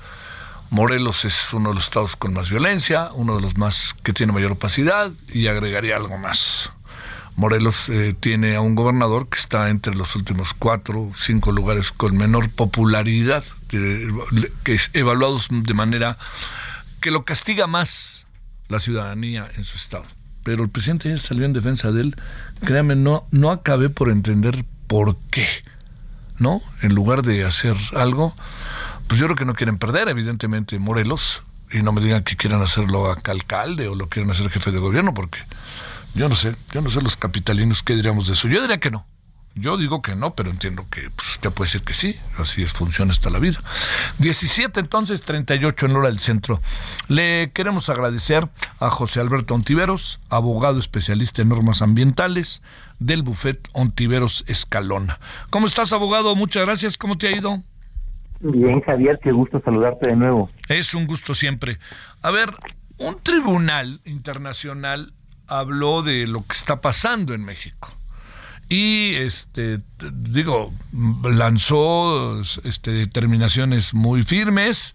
[0.71, 4.33] Morelos es uno de los estados con más violencia, uno de los más que tiene
[4.33, 6.71] mayor opacidad y agregaría algo más.
[7.37, 12.17] Morelos eh, tiene a un gobernador que está entre los últimos cuatro cinco lugares con
[12.17, 14.13] menor popularidad, que,
[14.65, 16.19] que es evaluados de manera
[17.01, 18.27] que lo castiga más
[18.69, 20.05] la ciudadanía en su estado.
[20.45, 22.17] Pero el presidente ayer salió en defensa de él.
[22.65, 25.47] Créame, no, no acabé por entender por qué.
[26.39, 26.63] ¿No?
[26.83, 28.35] En lugar de hacer algo,
[29.09, 31.43] pues yo creo que no quieren perder, evidentemente, Morelos.
[31.71, 34.79] Y no me digan que quieran hacerlo a alcalde o lo quieren hacer jefe de
[34.79, 35.39] gobierno, porque
[36.15, 38.49] yo no sé, yo no sé los capitalinos qué diríamos de eso.
[38.49, 39.07] Yo diría que no.
[39.61, 42.17] Yo digo que no, pero entiendo que pues, usted puede decir que sí.
[42.39, 43.59] Así es, funciona hasta la vida.
[44.19, 46.61] 17 entonces, 38 en hora del centro.
[47.09, 52.63] Le queremos agradecer a José Alberto Ontiveros, abogado especialista en normas ambientales
[53.01, 55.19] del Buffet Ontiveros Escalona.
[55.51, 56.37] ¿Cómo estás, abogado?
[56.37, 56.97] Muchas gracias.
[56.97, 57.63] ¿Cómo te ha ido?
[58.41, 60.51] Bien, Javier, qué gusto saludarte de nuevo.
[60.69, 61.79] Es un gusto siempre.
[62.23, 62.51] A ver,
[62.97, 65.13] un tribunal internacional
[65.49, 67.98] habló de lo que está pasando en México
[68.69, 69.81] y este
[70.13, 70.73] digo
[71.23, 74.95] lanzó este, determinaciones muy firmes.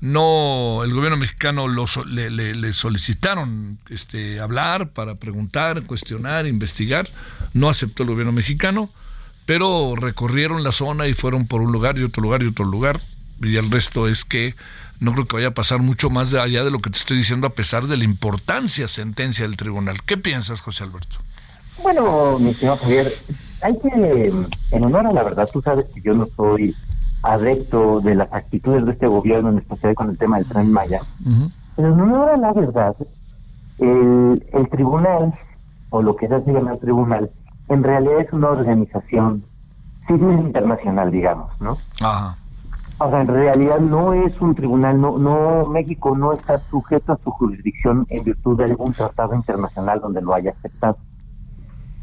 [0.00, 7.08] No el gobierno mexicano le, le, solicitaron este hablar para preguntar cuestionar investigar.
[7.54, 8.90] No aceptó el gobierno mexicano
[9.46, 13.00] pero recorrieron la zona y fueron por un lugar y otro lugar y otro lugar.
[13.40, 14.54] Y el resto es que
[15.00, 17.46] no creo que vaya a pasar mucho más allá de lo que te estoy diciendo
[17.46, 20.02] a pesar de la importancia sentencia del tribunal.
[20.04, 21.18] Qué piensas José Alberto
[21.82, 23.12] bueno, mi señor Javier,
[23.62, 24.32] hay que,
[24.72, 26.74] en honor a la verdad, tú sabes que yo no soy
[27.22, 31.00] adepto de las actitudes de este gobierno, en especial con el tema del tren Maya.
[31.24, 31.50] Uh -huh.
[31.76, 32.96] Pero en honor a la verdad,
[33.78, 35.32] el, el tribunal,
[35.90, 37.30] o lo que se hace llamar tribunal,
[37.68, 39.44] en realidad es una organización
[40.06, 41.76] civil internacional, digamos, ¿no?
[42.00, 42.36] Ajá.
[42.98, 47.18] O sea, en realidad no es un tribunal, no, no, México no está sujeto a
[47.24, 50.96] su jurisdicción en virtud de algún tratado internacional donde lo haya aceptado.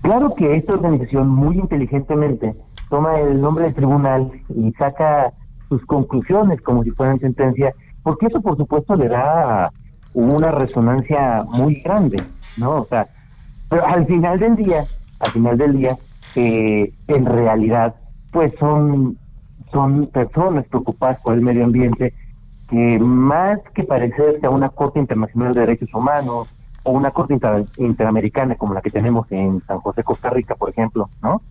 [0.02, 2.56] Claro que esta organización muy inteligentemente
[2.90, 5.34] toma el nombre del tribunal y saca
[5.68, 9.72] sus conclusiones como si fueran sentencia, porque eso por supuesto le da
[10.14, 12.18] una resonancia muy grande,
[12.58, 12.82] ¿no?
[12.82, 13.08] O sea,
[13.70, 14.86] pero al final del día,
[15.20, 15.98] al final del día,
[16.36, 17.96] eh, en realidad,
[18.32, 19.18] pues son,
[19.72, 22.14] son personas preocupadas por el medio ambiente
[22.70, 26.48] que más que parecerse a una Corte Internacional de Derechos Humanos
[26.84, 27.38] o una Corte
[27.78, 31.42] Interamericana como la que tenemos en San José, Costa Rica, por ejemplo, ¿no?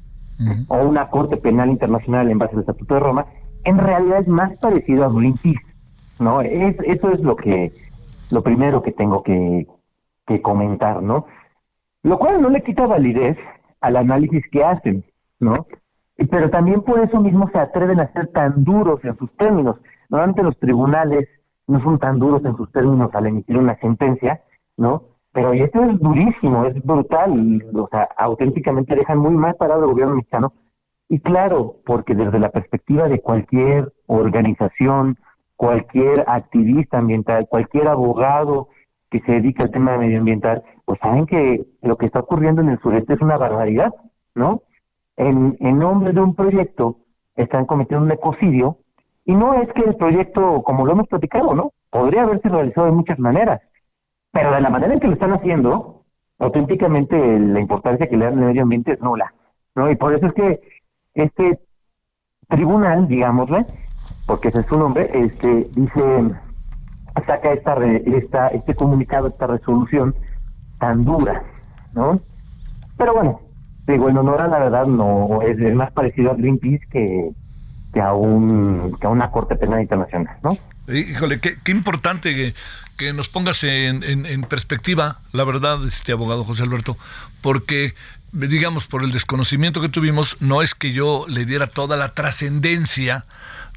[0.69, 3.27] O una Corte Penal Internacional en base al Estatuto de Roma,
[3.65, 5.61] en realidad es más parecido a Greenpeace,
[6.21, 6.41] ¿no?
[6.41, 7.73] Es, eso es lo que,
[8.31, 9.67] lo primero que tengo que,
[10.27, 11.27] que comentar, ¿no?
[12.03, 13.37] Lo cual no le quita validez
[13.81, 15.05] al análisis que hacen,
[15.41, 15.67] ¿no?
[16.31, 19.77] Pero también por eso mismo se atreven a ser tan duros en sus términos.
[20.09, 21.29] Normalmente los tribunales
[21.67, 24.41] no son tan duros en sus términos al emitir una sentencia,
[24.77, 25.03] ¿no?
[25.39, 29.91] Pero esto es durísimo, es brutal, y, o sea, auténticamente dejan muy mal parado al
[29.91, 30.53] gobierno mexicano.
[31.09, 35.17] Y claro, porque desde la perspectiva de cualquier organización,
[35.55, 38.67] cualquier activista ambiental, cualquier abogado
[39.13, 42.81] que se dedica al tema medioambiental, pues saben que lo que está ocurriendo en el
[42.81, 43.95] sureste es una barbaridad,
[44.35, 44.63] ¿no?
[45.17, 46.97] En, en nombre de un proyecto
[47.37, 48.79] están cometiendo un ecocidio
[49.25, 51.71] y no es que el proyecto, como lo hemos platicado, ¿no?
[51.91, 53.61] Podría haberse realizado de muchas maneras,
[54.33, 56.05] pero de la manera en que lo están haciendo,
[56.39, 59.33] auténticamente la importancia que le dan al medio ambiente es nula,
[59.75, 59.91] ¿no?
[59.91, 60.61] Y por eso es que
[61.15, 61.59] este
[62.49, 63.67] tribunal, digámosle,
[64.27, 66.31] porque ese es su nombre, este dice
[67.27, 70.15] saca esta, esta este comunicado, esta resolución
[70.79, 71.43] tan dura,
[71.95, 72.21] ¿no?
[72.97, 73.41] Pero bueno,
[73.87, 77.31] digo, en honor a la verdad no es, más parecido a Greenpeace que,
[77.93, 80.51] que a un a una corte penal internacional, ¿no?
[80.93, 82.55] Híjole, qué, qué importante
[82.99, 86.99] que, nos pongas en, en, en, perspectiva, la verdad, este abogado José Alberto,
[87.41, 87.95] porque
[88.33, 93.25] digamos por el desconocimiento que tuvimos, no es que yo le diera toda la trascendencia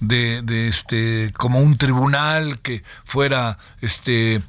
[0.01, 4.41] de, de, este como un tribunal que fuera este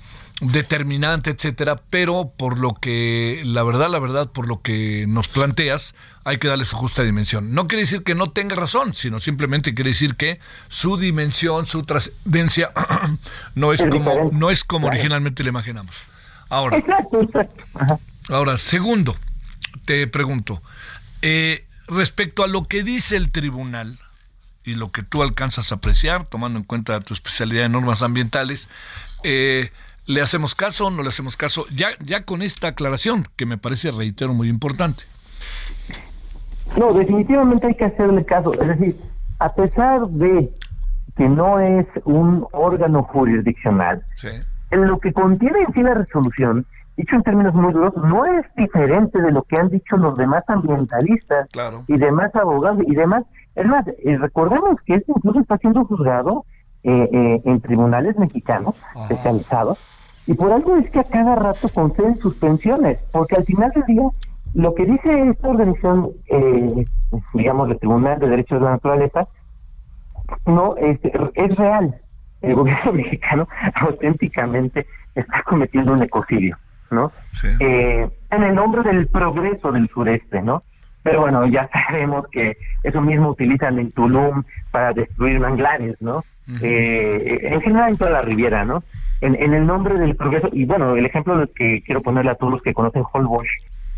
[0.43, 5.95] determinante, etcétera, pero por lo que, la verdad, la verdad, por lo que nos planteas,
[6.25, 7.55] hay que darle su justa dimensión.
[7.55, 11.85] No quiere decir que no tenga razón, sino simplemente quiere decir que su dimensión, su
[11.85, 12.73] trascendencia,
[13.55, 15.95] no es como, no es como originalmente le imaginamos.
[16.49, 16.83] Ahora,
[18.29, 19.17] ahora, segundo,
[19.85, 20.61] te pregunto,
[21.23, 23.99] eh, respecto a lo que dice el tribunal,
[24.65, 28.69] y lo que tú alcanzas a apreciar, tomando en cuenta tu especialidad en normas ambientales,
[29.25, 29.73] eh,
[30.07, 31.65] ¿Le hacemos caso o no le hacemos caso?
[31.75, 35.05] Ya, ya con esta aclaración, que me parece, reitero, muy importante.
[36.77, 38.53] No, definitivamente hay que hacerle caso.
[38.55, 39.01] Es decir,
[39.39, 40.51] a pesar de
[41.17, 44.03] que no es un órgano jurisdiccional,
[44.71, 48.47] en lo que contiene en sí la resolución, dicho en términos muy duros, no es
[48.57, 51.49] diferente de lo que han dicho los demás ambientalistas
[51.87, 53.25] y demás abogados y demás.
[53.55, 56.45] Es más, eh, recordemos que esto incluso está siendo juzgado
[56.85, 59.79] eh, eh, en tribunales mexicanos especializados
[60.27, 64.09] y por algo es que a cada rato conceden suspensiones, porque al final del día
[64.55, 66.85] lo que dice esta organización, eh,
[67.35, 69.27] digamos, el Tribunal de Derechos de la Naturaleza,
[70.47, 71.95] no es, es real.
[72.43, 76.57] El gobierno mexicano auténticamente está cometiendo un ecocidio,
[76.91, 77.13] ¿no?
[77.61, 80.63] Eh, en el nombre del progreso del sureste, ¿no?
[81.03, 86.25] Pero bueno, ya sabemos que eso mismo utilizan en Tulum para destruir manglares, ¿no?
[86.61, 88.83] eh, en general en toda la Riviera, ¿no?
[89.23, 92.53] En, en, el nombre del progreso, y bueno, el ejemplo que quiero ponerle a todos
[92.53, 93.49] los que conocen Holbox,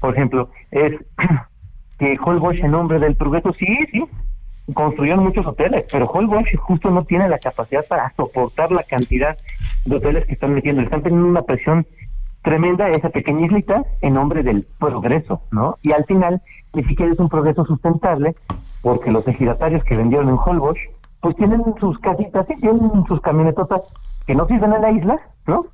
[0.01, 0.93] por ejemplo, es
[1.99, 4.05] que Holbox en nombre del progreso, sí, sí,
[4.72, 9.37] construyeron muchos hoteles, pero Holbox justo no tiene la capacidad para soportar la cantidad
[9.85, 11.87] de hoteles que están metiendo, están teniendo una presión
[12.43, 15.75] tremenda esa pequeña islita en nombre del progreso, ¿no?
[15.83, 16.43] Y al final
[16.75, 18.35] ni siquiera es un progreso sustentable
[18.83, 20.79] porque los ejidatarios que vendieron en Holbox
[21.20, 23.81] pues tienen sus casitas y tienen sus camionetotas
[24.27, 25.66] que no sirven en la isla, ¿no?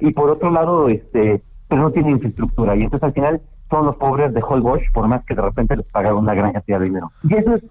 [0.00, 2.74] Y por otro lado, este, pero no tienen infraestructura.
[2.76, 3.40] Y entonces al final
[3.70, 6.78] son los pobres de Holbox, por más que de repente les pagaron una gran cantidad
[6.78, 7.10] de dinero.
[7.22, 7.68] Y eso es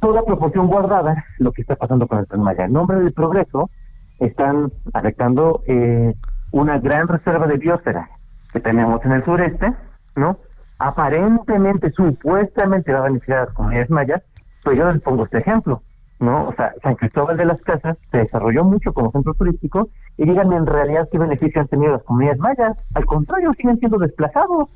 [0.00, 2.64] toda proporción guardada lo que está pasando con el Tren Maya.
[2.64, 3.70] En nombre del progreso,
[4.18, 6.14] están afectando eh,
[6.50, 8.08] una gran reserva de biosfera
[8.52, 9.72] que tenemos en el sureste,
[10.16, 10.38] ¿no?
[10.78, 14.22] Aparentemente, supuestamente va a beneficiar a las comunidades mayas,
[14.64, 15.82] pero yo les pongo este ejemplo.
[16.20, 16.48] ¿No?
[16.48, 20.56] O sea, San Cristóbal de las Casas se desarrolló mucho como centro turístico y díganme
[20.56, 22.76] en realidad qué beneficio han tenido las comunidades mayas.
[22.94, 24.68] Al contrario, siguen siendo desplazados.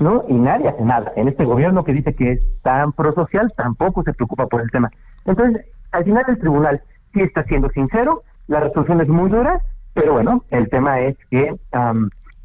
[0.00, 0.24] ¿No?
[0.28, 1.12] Y nadie hace nada.
[1.16, 4.90] En este gobierno que dice que es tan prosocial, tampoco se preocupa por el tema.
[5.24, 6.80] Entonces, al final el tribunal
[7.12, 9.60] sí está siendo sincero, la resolución es muy dura,
[9.94, 11.56] pero bueno, el tema es que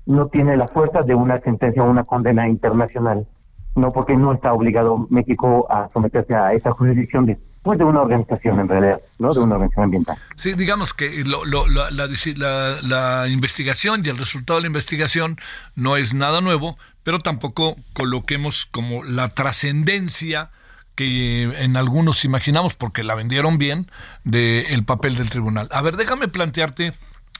[0.05, 3.27] no tiene la fuerza de una sentencia o una condena internacional
[3.75, 8.01] no porque no está obligado México a someterse a esa jurisdicción de pues de una
[8.01, 9.33] organización en realidad, ¿no?
[9.33, 10.17] De una organización ambiental.
[10.35, 15.37] Sí, digamos que lo, la, la, la, investigación y el resultado de la investigación
[15.73, 20.51] no es nada nuevo, pero tampoco coloquemos como la trascendencia
[20.95, 23.89] que en algunos imaginamos, porque la vendieron bien,
[24.25, 25.69] del el papel del tribunal.
[25.71, 26.91] A ver, déjame plantearte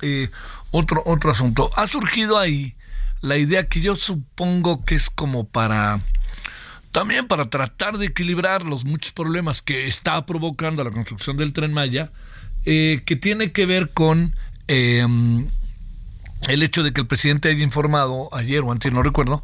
[0.01, 0.29] eh,
[0.71, 1.69] otro, otro asunto.
[1.75, 2.75] Ha surgido ahí
[3.21, 5.99] la idea que yo supongo que es como para
[6.93, 11.73] también para tratar de equilibrar los muchos problemas que está provocando la construcción del tren
[11.73, 12.11] Maya,
[12.65, 14.35] eh, que tiene que ver con
[14.67, 15.47] em,
[16.47, 19.41] el hecho de que el presidente haya informado ayer o antes, no recuerdo,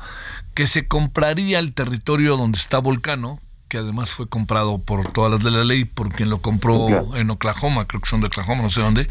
[0.54, 5.44] que se compraría el territorio donde está Volcano, que además fue comprado por todas las
[5.44, 8.70] de la ley, por quien lo compró en Oklahoma, creo que son de Oklahoma, no
[8.70, 9.08] sé dónde,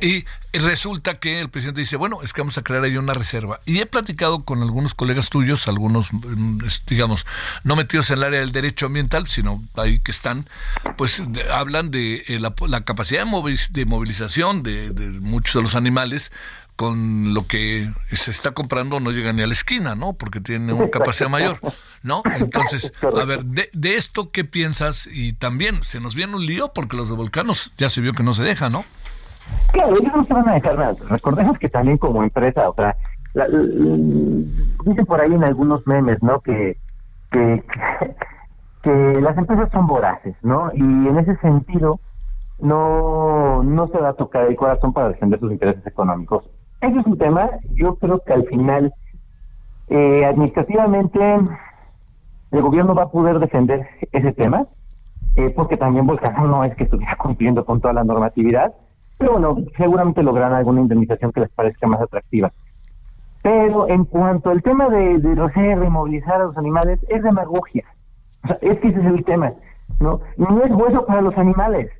[0.00, 3.60] y resulta que el presidente dice, bueno, es que vamos a crear ahí una reserva.
[3.64, 7.26] Y he platicado con algunos colegas tuyos, algunos, mm, digamos,
[7.64, 10.46] no metidos en el área del derecho ambiental, sino ahí que están,
[10.96, 16.30] pues hablan de eh, la, capacidad de, movilización de muchos de los animales,
[16.76, 20.14] con lo que se está comprando no llega ni a la esquina, ¿no?
[20.14, 21.58] Porque tiene una capacidad mayor,
[22.02, 22.22] ¿no?
[22.36, 25.08] Entonces, a ver, de, de, esto, ¿qué piensas?
[25.10, 28.24] Y también, se nos viene un lío porque los de Volcanos ya se vio que
[28.24, 28.84] no se dejan, ¿no?
[29.72, 30.94] Claro, ellos no se van a dejar nada.
[31.08, 32.96] Recordemos que también como empresa, o sea,
[34.84, 36.40] dicen por ahí en algunos memes, ¿no?
[36.40, 36.76] Que,
[37.30, 37.62] que,
[38.82, 40.70] que las empresas son voraces, ¿no?
[40.74, 42.00] Y en ese sentido,
[42.58, 46.44] no, no se va a tocar el corazón para defender sus intereses económicos.
[46.84, 48.92] Ese es un tema, yo creo que al final,
[49.88, 51.18] eh, administrativamente,
[52.50, 54.66] el gobierno va a poder defender ese tema,
[55.36, 58.74] eh, porque también Volcán no es que estuviera cumpliendo con toda la normatividad,
[59.16, 62.52] pero bueno, seguramente lograrán alguna indemnización que les parezca más atractiva.
[63.42, 67.84] Pero en cuanto al tema de, de reserva y movilizar a los animales, es demagogia.
[68.42, 69.54] O sea, es que ese es el tema,
[70.00, 70.20] ¿no?
[70.36, 71.90] No es bueno para los animales.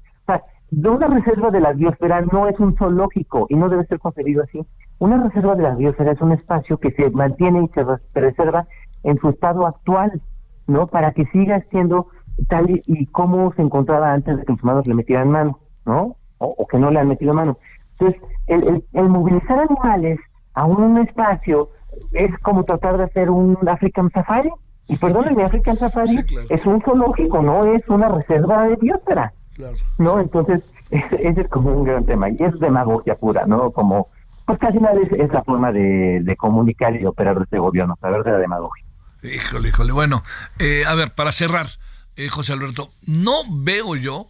[0.73, 4.43] O una reserva de la biosfera no es un zoológico y no debe ser concebido
[4.43, 4.65] así.
[4.99, 8.67] Una reserva de la biosfera es un espacio que se mantiene y se preserva
[9.03, 10.21] en su estado actual,
[10.67, 10.87] ¿no?
[10.87, 12.09] Para que siga siendo
[12.49, 16.17] tal y, como se encontraba antes de que los humanos le metieran mano, ¿no?
[16.39, 17.57] O, que no le han metido mano.
[17.93, 20.19] Entonces, el, el, movilizar animales
[20.55, 21.69] a un espacio
[22.12, 24.51] es como tratar de hacer un African Safari.
[24.89, 26.19] Y perdónenme, African Safari
[26.51, 29.33] es un zoológico, no es una reserva de biosfera.
[29.99, 30.21] ¿No?
[30.21, 32.31] Entonces, ese, es como un gran tema.
[32.31, 33.71] Y es demagogia pura, ¿no?
[33.71, 34.09] Como,
[34.47, 38.39] pues casi nada es, la forma de, comunicar y operar este gobierno, saber de la
[38.39, 38.85] demagogia.
[39.23, 39.93] Híjole, híjole.
[39.93, 40.23] Bueno,
[40.59, 41.67] eh, a ver, para cerrar,
[42.17, 44.27] eh, José Alberto, no veo yo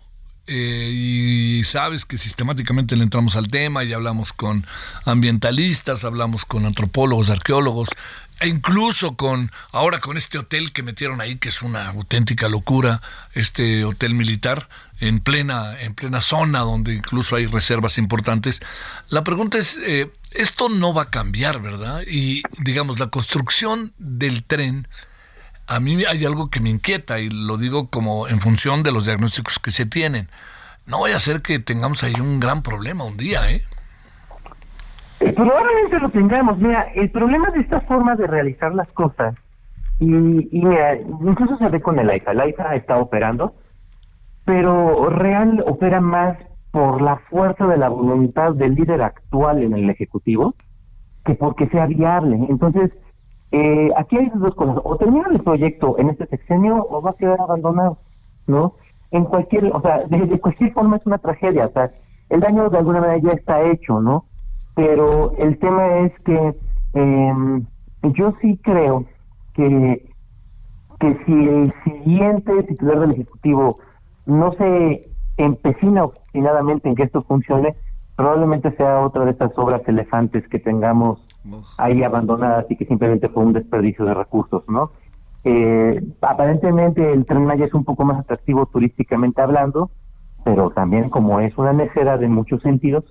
[0.47, 4.67] eh, y sabes que sistemáticamente le entramos al tema y hablamos con
[5.07, 7.89] ambientalistas, hablamos con antropólogos, arqueólogos,
[8.43, 13.01] incluso con ahora con este hotel que metieron ahí que es una auténtica locura,
[13.33, 14.69] este hotel militar
[15.01, 18.61] en plena, en plena zona donde incluso hay reservas importantes.
[19.09, 22.03] La pregunta es, eh, esto no va a cambiar, ¿verdad?
[22.07, 24.89] Y digamos, la construcción del tren,
[25.67, 29.07] a mí hay algo que me inquieta y lo digo como en función de los
[29.07, 30.29] diagnósticos que se tienen.
[30.87, 33.65] No vaya a ser que tengamos ahí un gran problema un día, ¿eh?
[35.29, 36.59] Eh probablemente lo tengamos.
[36.59, 39.35] Mira, el problema de esta forma de realizar las cosas,
[39.99, 42.33] y, y mira, incluso se ve con el AIFA.
[42.33, 43.55] El AIFA está operando,
[44.45, 46.37] pero Real opera más
[46.71, 50.55] por la fuerza de la voluntad del líder actual en el Ejecutivo
[51.25, 52.39] que porque sea viable.
[52.49, 52.91] Entonces,
[53.51, 54.79] eh, aquí hay dos cosas.
[54.85, 57.99] O termina el proyecto en este sexenio o va a quedar abandonado,
[58.47, 58.75] ¿no?
[59.11, 61.67] En cualquier, o sea, de, cualquier forma es una tragedia.
[61.67, 61.91] O sea,
[62.29, 64.25] el daño de alguna manera ya está hecho, ¿no?
[64.75, 66.55] Pero el tema es que
[66.95, 67.63] eh,
[68.03, 69.05] yo sí creo
[69.55, 70.11] que,
[71.01, 73.79] que si el siguiente titular del Ejecutivo
[74.27, 77.75] no se empecina obstinadamente en que esto funcione,
[78.17, 81.21] probablemente sea otra de estas obras elefantes que tengamos
[81.79, 84.91] ahí abandonadas y que simplemente fue un desperdicio de recursos, ¿no?
[85.45, 89.91] Eh, aparentemente el Tren Maya es un poco más atractivo turísticamente hablando,
[90.45, 93.05] pero también como es una necedad en muchos sentidos,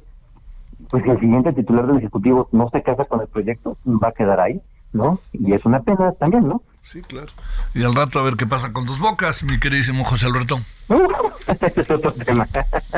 [0.89, 4.11] pues si el siguiente titular del Ejecutivo no se casa con el proyecto, va a
[4.11, 4.61] quedar ahí,
[4.91, 5.19] ¿no?
[5.34, 6.61] Y es una pena también, ¿no?
[6.84, 7.27] Sí, claro.
[7.73, 10.59] Y al rato a ver qué pasa con tus bocas, mi queridísimo José Alberto.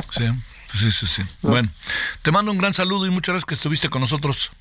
[0.09, 0.25] sí,
[0.73, 1.21] sí, sí, sí.
[1.41, 1.69] Bueno,
[2.23, 4.51] te mando un gran saludo y muchas gracias que estuviste con nosotros.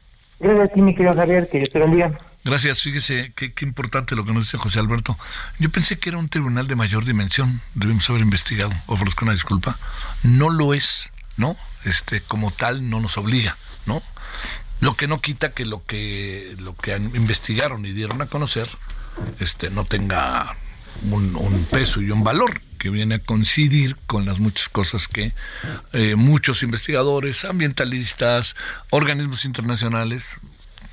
[0.40, 2.12] Gracias a ti, mi querido Javier, que Dios te bendiga.
[2.44, 5.16] Gracias, fíjese qué, qué, importante lo que nos dice José Alberto.
[5.58, 9.76] Yo pensé que era un tribunal de mayor dimensión, debemos haber investigado, ofrezco una disculpa.
[10.22, 11.56] No lo es, ¿no?
[11.84, 13.56] Este, como tal, no nos obliga,
[13.86, 14.02] ¿no?
[14.80, 18.68] Lo que no quita que lo que, lo que investigaron y dieron a conocer
[19.40, 20.56] este, no tenga
[21.10, 25.32] un, peso y un valor que viene a coincidir con las muchas cosas que
[25.92, 28.56] eh, muchos investigadores, ambientalistas,
[28.90, 30.36] organismos internacionales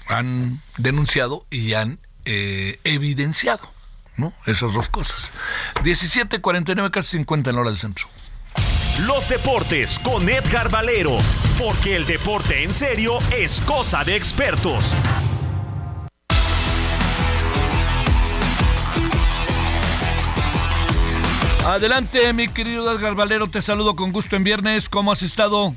[0.07, 3.71] han denunciado y han eh, evidenciado,
[4.17, 4.33] ¿no?
[4.45, 5.31] Esas dos cosas.
[5.83, 8.07] 17.49, casi 50 en hora del centro.
[9.08, 11.18] Los deportes con Edgar Valero,
[11.58, 14.93] porque el deporte en serio es cosa de expertos.
[21.66, 24.88] Adelante, mi querido Edgar Valero, te saludo con gusto en viernes.
[24.88, 25.76] ¿Cómo has estado?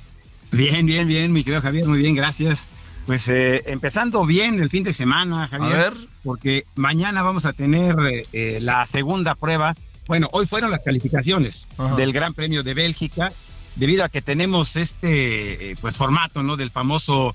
[0.50, 2.66] Bien, bien, bien, mi querido Javier, muy bien, gracias.
[3.06, 8.26] Pues eh, empezando bien el fin de semana, Javier, porque mañana vamos a tener eh,
[8.32, 9.74] eh, la segunda prueba.
[10.06, 13.32] Bueno, hoy fueron las calificaciones del Gran Premio de Bélgica,
[13.76, 16.56] debido a que tenemos este pues formato, ¿no?
[16.56, 17.34] Del famoso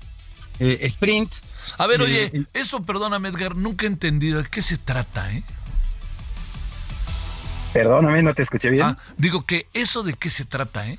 [0.58, 1.32] sprint.
[1.78, 5.42] A ver, oye, eso, perdóname, Edgar, nunca he entendido de qué se trata, ¿eh?
[7.72, 8.82] Perdóname, no te escuché bien.
[8.82, 10.98] Ah, digo que eso de qué se trata, ¿eh?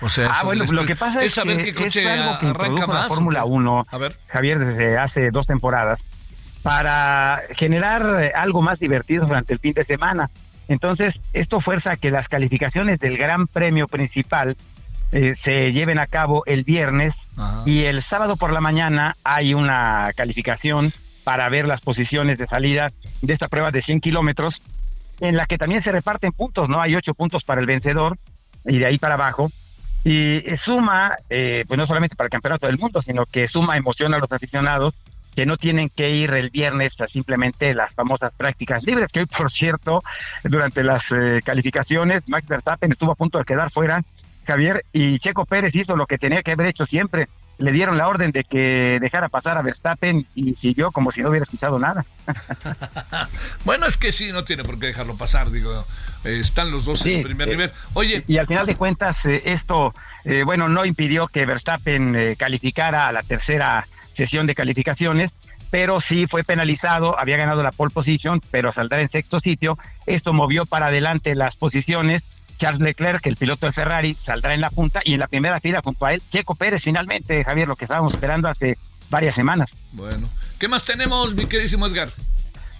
[0.00, 2.86] O sea, ah, bueno, lo que pasa es, saber que qué es algo que arranca
[2.86, 3.86] más, la Fórmula 1,
[4.28, 6.04] Javier, desde hace dos temporadas,
[6.62, 10.30] para generar eh, algo más divertido durante el fin de semana.
[10.68, 14.56] Entonces, esto fuerza a que las calificaciones del Gran Premio principal
[15.12, 17.14] eh, se lleven a cabo el viernes
[17.64, 20.92] y el sábado por la mañana hay una calificación
[21.22, 22.92] para ver las posiciones de salida
[23.22, 24.62] de esta prueba de 100 kilómetros
[25.20, 26.80] en la que también se reparten puntos, ¿no?
[26.80, 28.18] Hay ocho puntos para el vencedor
[28.64, 29.50] y de ahí para abajo.
[30.04, 34.14] Y suma, eh, pues no solamente para el campeonato del mundo, sino que suma emoción
[34.14, 34.94] a los aficionados
[35.36, 39.26] que no tienen que ir el viernes a simplemente las famosas prácticas libres, que hoy,
[39.26, 40.02] por cierto,
[40.42, 44.02] durante las eh, calificaciones, Max Verstappen estuvo a punto de quedar fuera,
[44.46, 47.28] Javier, y Checo Pérez hizo lo que tenía que haber hecho siempre,
[47.58, 51.30] le dieron la orden de que dejara pasar a Verstappen y siguió como si no
[51.30, 52.04] hubiera escuchado nada.
[53.64, 55.86] bueno, es que sí, no tiene por qué dejarlo pasar, digo,
[56.24, 57.72] eh, están los dos en el primer eh, nivel.
[57.94, 58.24] Oye.
[58.26, 59.94] Y al final de cuentas, eh, esto,
[60.44, 65.34] bueno, no impidió que Verstappen calificara a la tercera sesión de calificaciones,
[65.70, 69.78] pero sí fue penalizado, había ganado la pole position, pero saldrá en sexto sitio.
[70.06, 72.22] Esto movió para adelante las posiciones
[72.58, 75.80] Charles Leclerc, el piloto de Ferrari, saldrá en la punta y en la primera fila
[75.82, 78.78] junto a él, Checo Pérez, finalmente, Javier, lo que estábamos esperando hace
[79.10, 79.70] varias semanas.
[79.92, 82.08] Bueno, ¿qué más tenemos, mi queridísimo Edgar?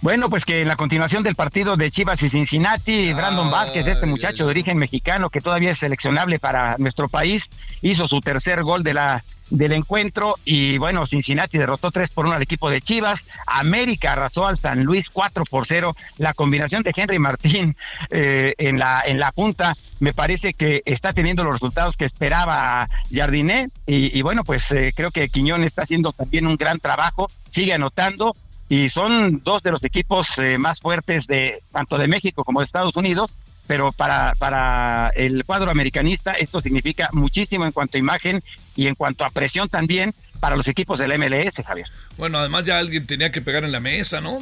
[0.01, 4.05] Bueno, pues que en la continuación del partido de Chivas y Cincinnati, Brandon Vázquez, este
[4.05, 7.49] muchacho de origen mexicano que todavía es seleccionable para nuestro país,
[7.81, 12.35] hizo su tercer gol de la del encuentro y bueno, Cincinnati derrotó 3 por 1
[12.35, 16.93] al equipo de Chivas, América arrasó al San Luis 4 por 0, la combinación de
[16.95, 17.75] Henry Martín
[18.09, 22.87] eh, en, la, en la punta me parece que está teniendo los resultados que esperaba
[23.11, 27.73] Jardiné y, bueno, pues eh, creo que Quiñón está haciendo también un gran trabajo, sigue
[27.73, 28.35] anotando
[28.69, 32.65] y son dos de los equipos eh, más fuertes de tanto de México como de
[32.65, 33.33] Estados Unidos
[33.67, 38.41] pero para, para el cuadro americanista esto significa muchísimo en cuanto a imagen
[38.75, 41.87] y en cuanto a presión también para los equipos del MLS, Javier.
[42.17, 44.39] Bueno, además ya alguien tenía que pegar en la mesa, ¿no?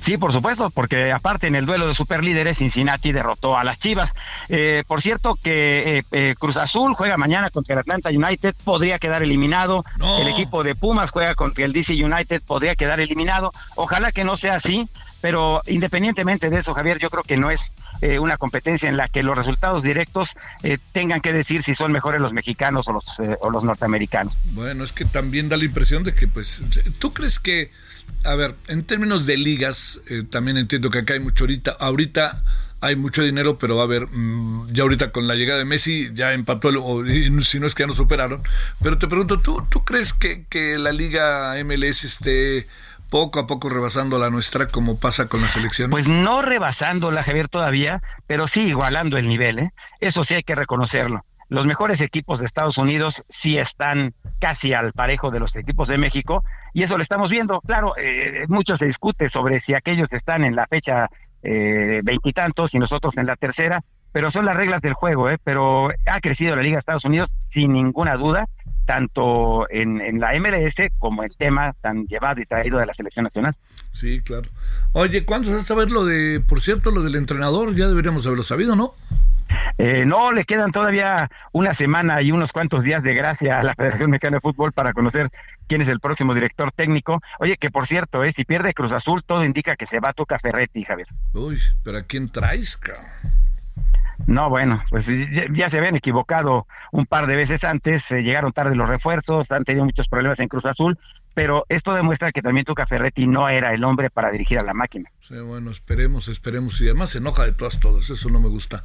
[0.00, 4.12] Sí, por supuesto, porque aparte en el duelo de superlíderes, Cincinnati derrotó a las Chivas.
[4.48, 8.98] Eh, por cierto, que eh, eh, Cruz Azul juega mañana contra el Atlanta United, podría
[8.98, 9.84] quedar eliminado.
[10.20, 13.52] El equipo de Pumas juega contra el DC United, podría quedar eliminado.
[13.74, 14.88] Ojalá que no sea así,
[15.20, 19.08] pero independientemente de eso, Javier, yo creo que no es eh, una competencia en la
[19.08, 23.18] que los resultados directos eh, tengan que decir si son mejores los mexicanos o los,
[23.20, 24.34] eh, o los norteamericanos.
[24.52, 26.62] Bueno, es que también da la impresión de que, pues,
[26.98, 27.70] ¿tú crees que,
[28.24, 30.00] a ver, en términos de ligas,
[30.30, 32.42] también entiendo que acá hay mucho ahorita, ahorita
[32.80, 36.10] hay mucho dinero, pero va a haber, mm, ya ahorita con la llegada de Messi,
[36.14, 38.42] ya empató, el, si no es que ya no superaron.
[38.82, 42.66] Pero te pregunto, ¿tú, tú crees que, que la liga MLS esté
[43.08, 45.90] poco a poco rebasando la nuestra como pasa con la selección?
[45.90, 49.70] Pues no rebasándola, Javier, todavía, pero sí igualando el nivel, ¿eh?
[50.00, 51.24] Eso sí hay que reconocerlo.
[51.48, 55.98] Los mejores equipos de Estados Unidos sí están casi al parejo de los equipos de
[55.98, 56.42] México
[56.74, 57.60] y eso lo estamos viendo.
[57.60, 61.08] Claro, eh, mucho se discute sobre si aquellos están en la fecha
[61.42, 65.38] eh, veintitantos y nosotros en la tercera, pero son las reglas del juego, ¿eh?
[65.44, 68.48] Pero ha crecido la Liga de Estados Unidos sin ninguna duda
[68.86, 73.54] tanto en, la MLS como el tema tan llevado y traído de la selección nacional.
[73.92, 74.48] Sí, claro.
[74.92, 77.74] Oye, ¿cuándo vas a saber lo de, por cierto, lo del entrenador?
[77.74, 78.94] Ya deberíamos haberlo sabido, ¿no?
[79.78, 83.74] Eh, no, le quedan todavía una semana y unos cuantos días de gracia a la
[83.74, 85.30] Federación Mexicana de Fútbol para conocer
[85.66, 87.20] quién es el próximo director técnico.
[87.38, 90.14] Oye, que por cierto, eh, si pierde Cruz Azul, todo indica que se va a
[90.14, 91.08] tocar Ferretti, Javier.
[91.32, 93.04] Uy, pero ¿a quién traes, cabrón?
[94.26, 95.06] No, bueno, pues
[95.52, 99.84] ya, se habían equivocado un par de veces antes, llegaron tarde los refuerzos, han tenido
[99.84, 100.98] muchos problemas en Cruz Azul,
[101.36, 104.72] pero esto demuestra que también Tuca Ferretti no era el hombre para dirigir a la
[104.72, 105.10] máquina.
[105.20, 106.80] Sí, bueno, esperemos, esperemos.
[106.80, 108.08] Y además se enoja de todas, todas.
[108.08, 108.82] Eso no me gusta.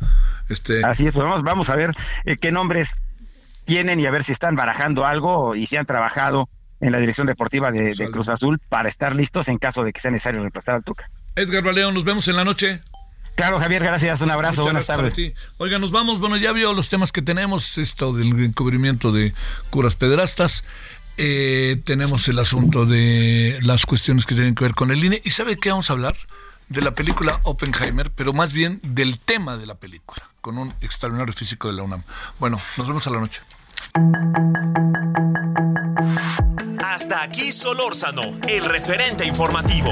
[0.50, 0.84] Este...
[0.84, 1.96] Así es, pues vamos, vamos a ver
[2.26, 2.98] eh, qué nombres
[3.64, 6.50] tienen y a ver si están barajando algo y si han trabajado
[6.82, 10.12] en la dirección deportiva de, Cruz Azul para estar listos en caso de que sea
[10.12, 11.10] necesario reemplazar al Tuca.
[11.38, 12.82] Edgar Valeo, nos vemos en la noche.
[13.36, 14.20] Claro, Javier, gracias.
[14.20, 15.16] Un abrazo, buenas tardes.
[15.58, 16.20] Oiga, nos vamos.
[16.20, 19.34] Bueno, ya vio los temas que tenemos, esto del encubrimiento de
[19.70, 20.66] curas pederastas.
[21.24, 25.22] Eh, tenemos el asunto de las cuestiones que tienen que ver con el INE.
[25.24, 26.16] ¿Y sabe qué vamos a hablar?
[26.68, 31.32] De la película Oppenheimer, pero más bien del tema de la película, con un extraordinario
[31.32, 32.02] físico de la UNAM.
[32.40, 33.42] Bueno, nos vemos a la noche.
[36.80, 39.92] Hasta aquí Solórzano, el referente informativo.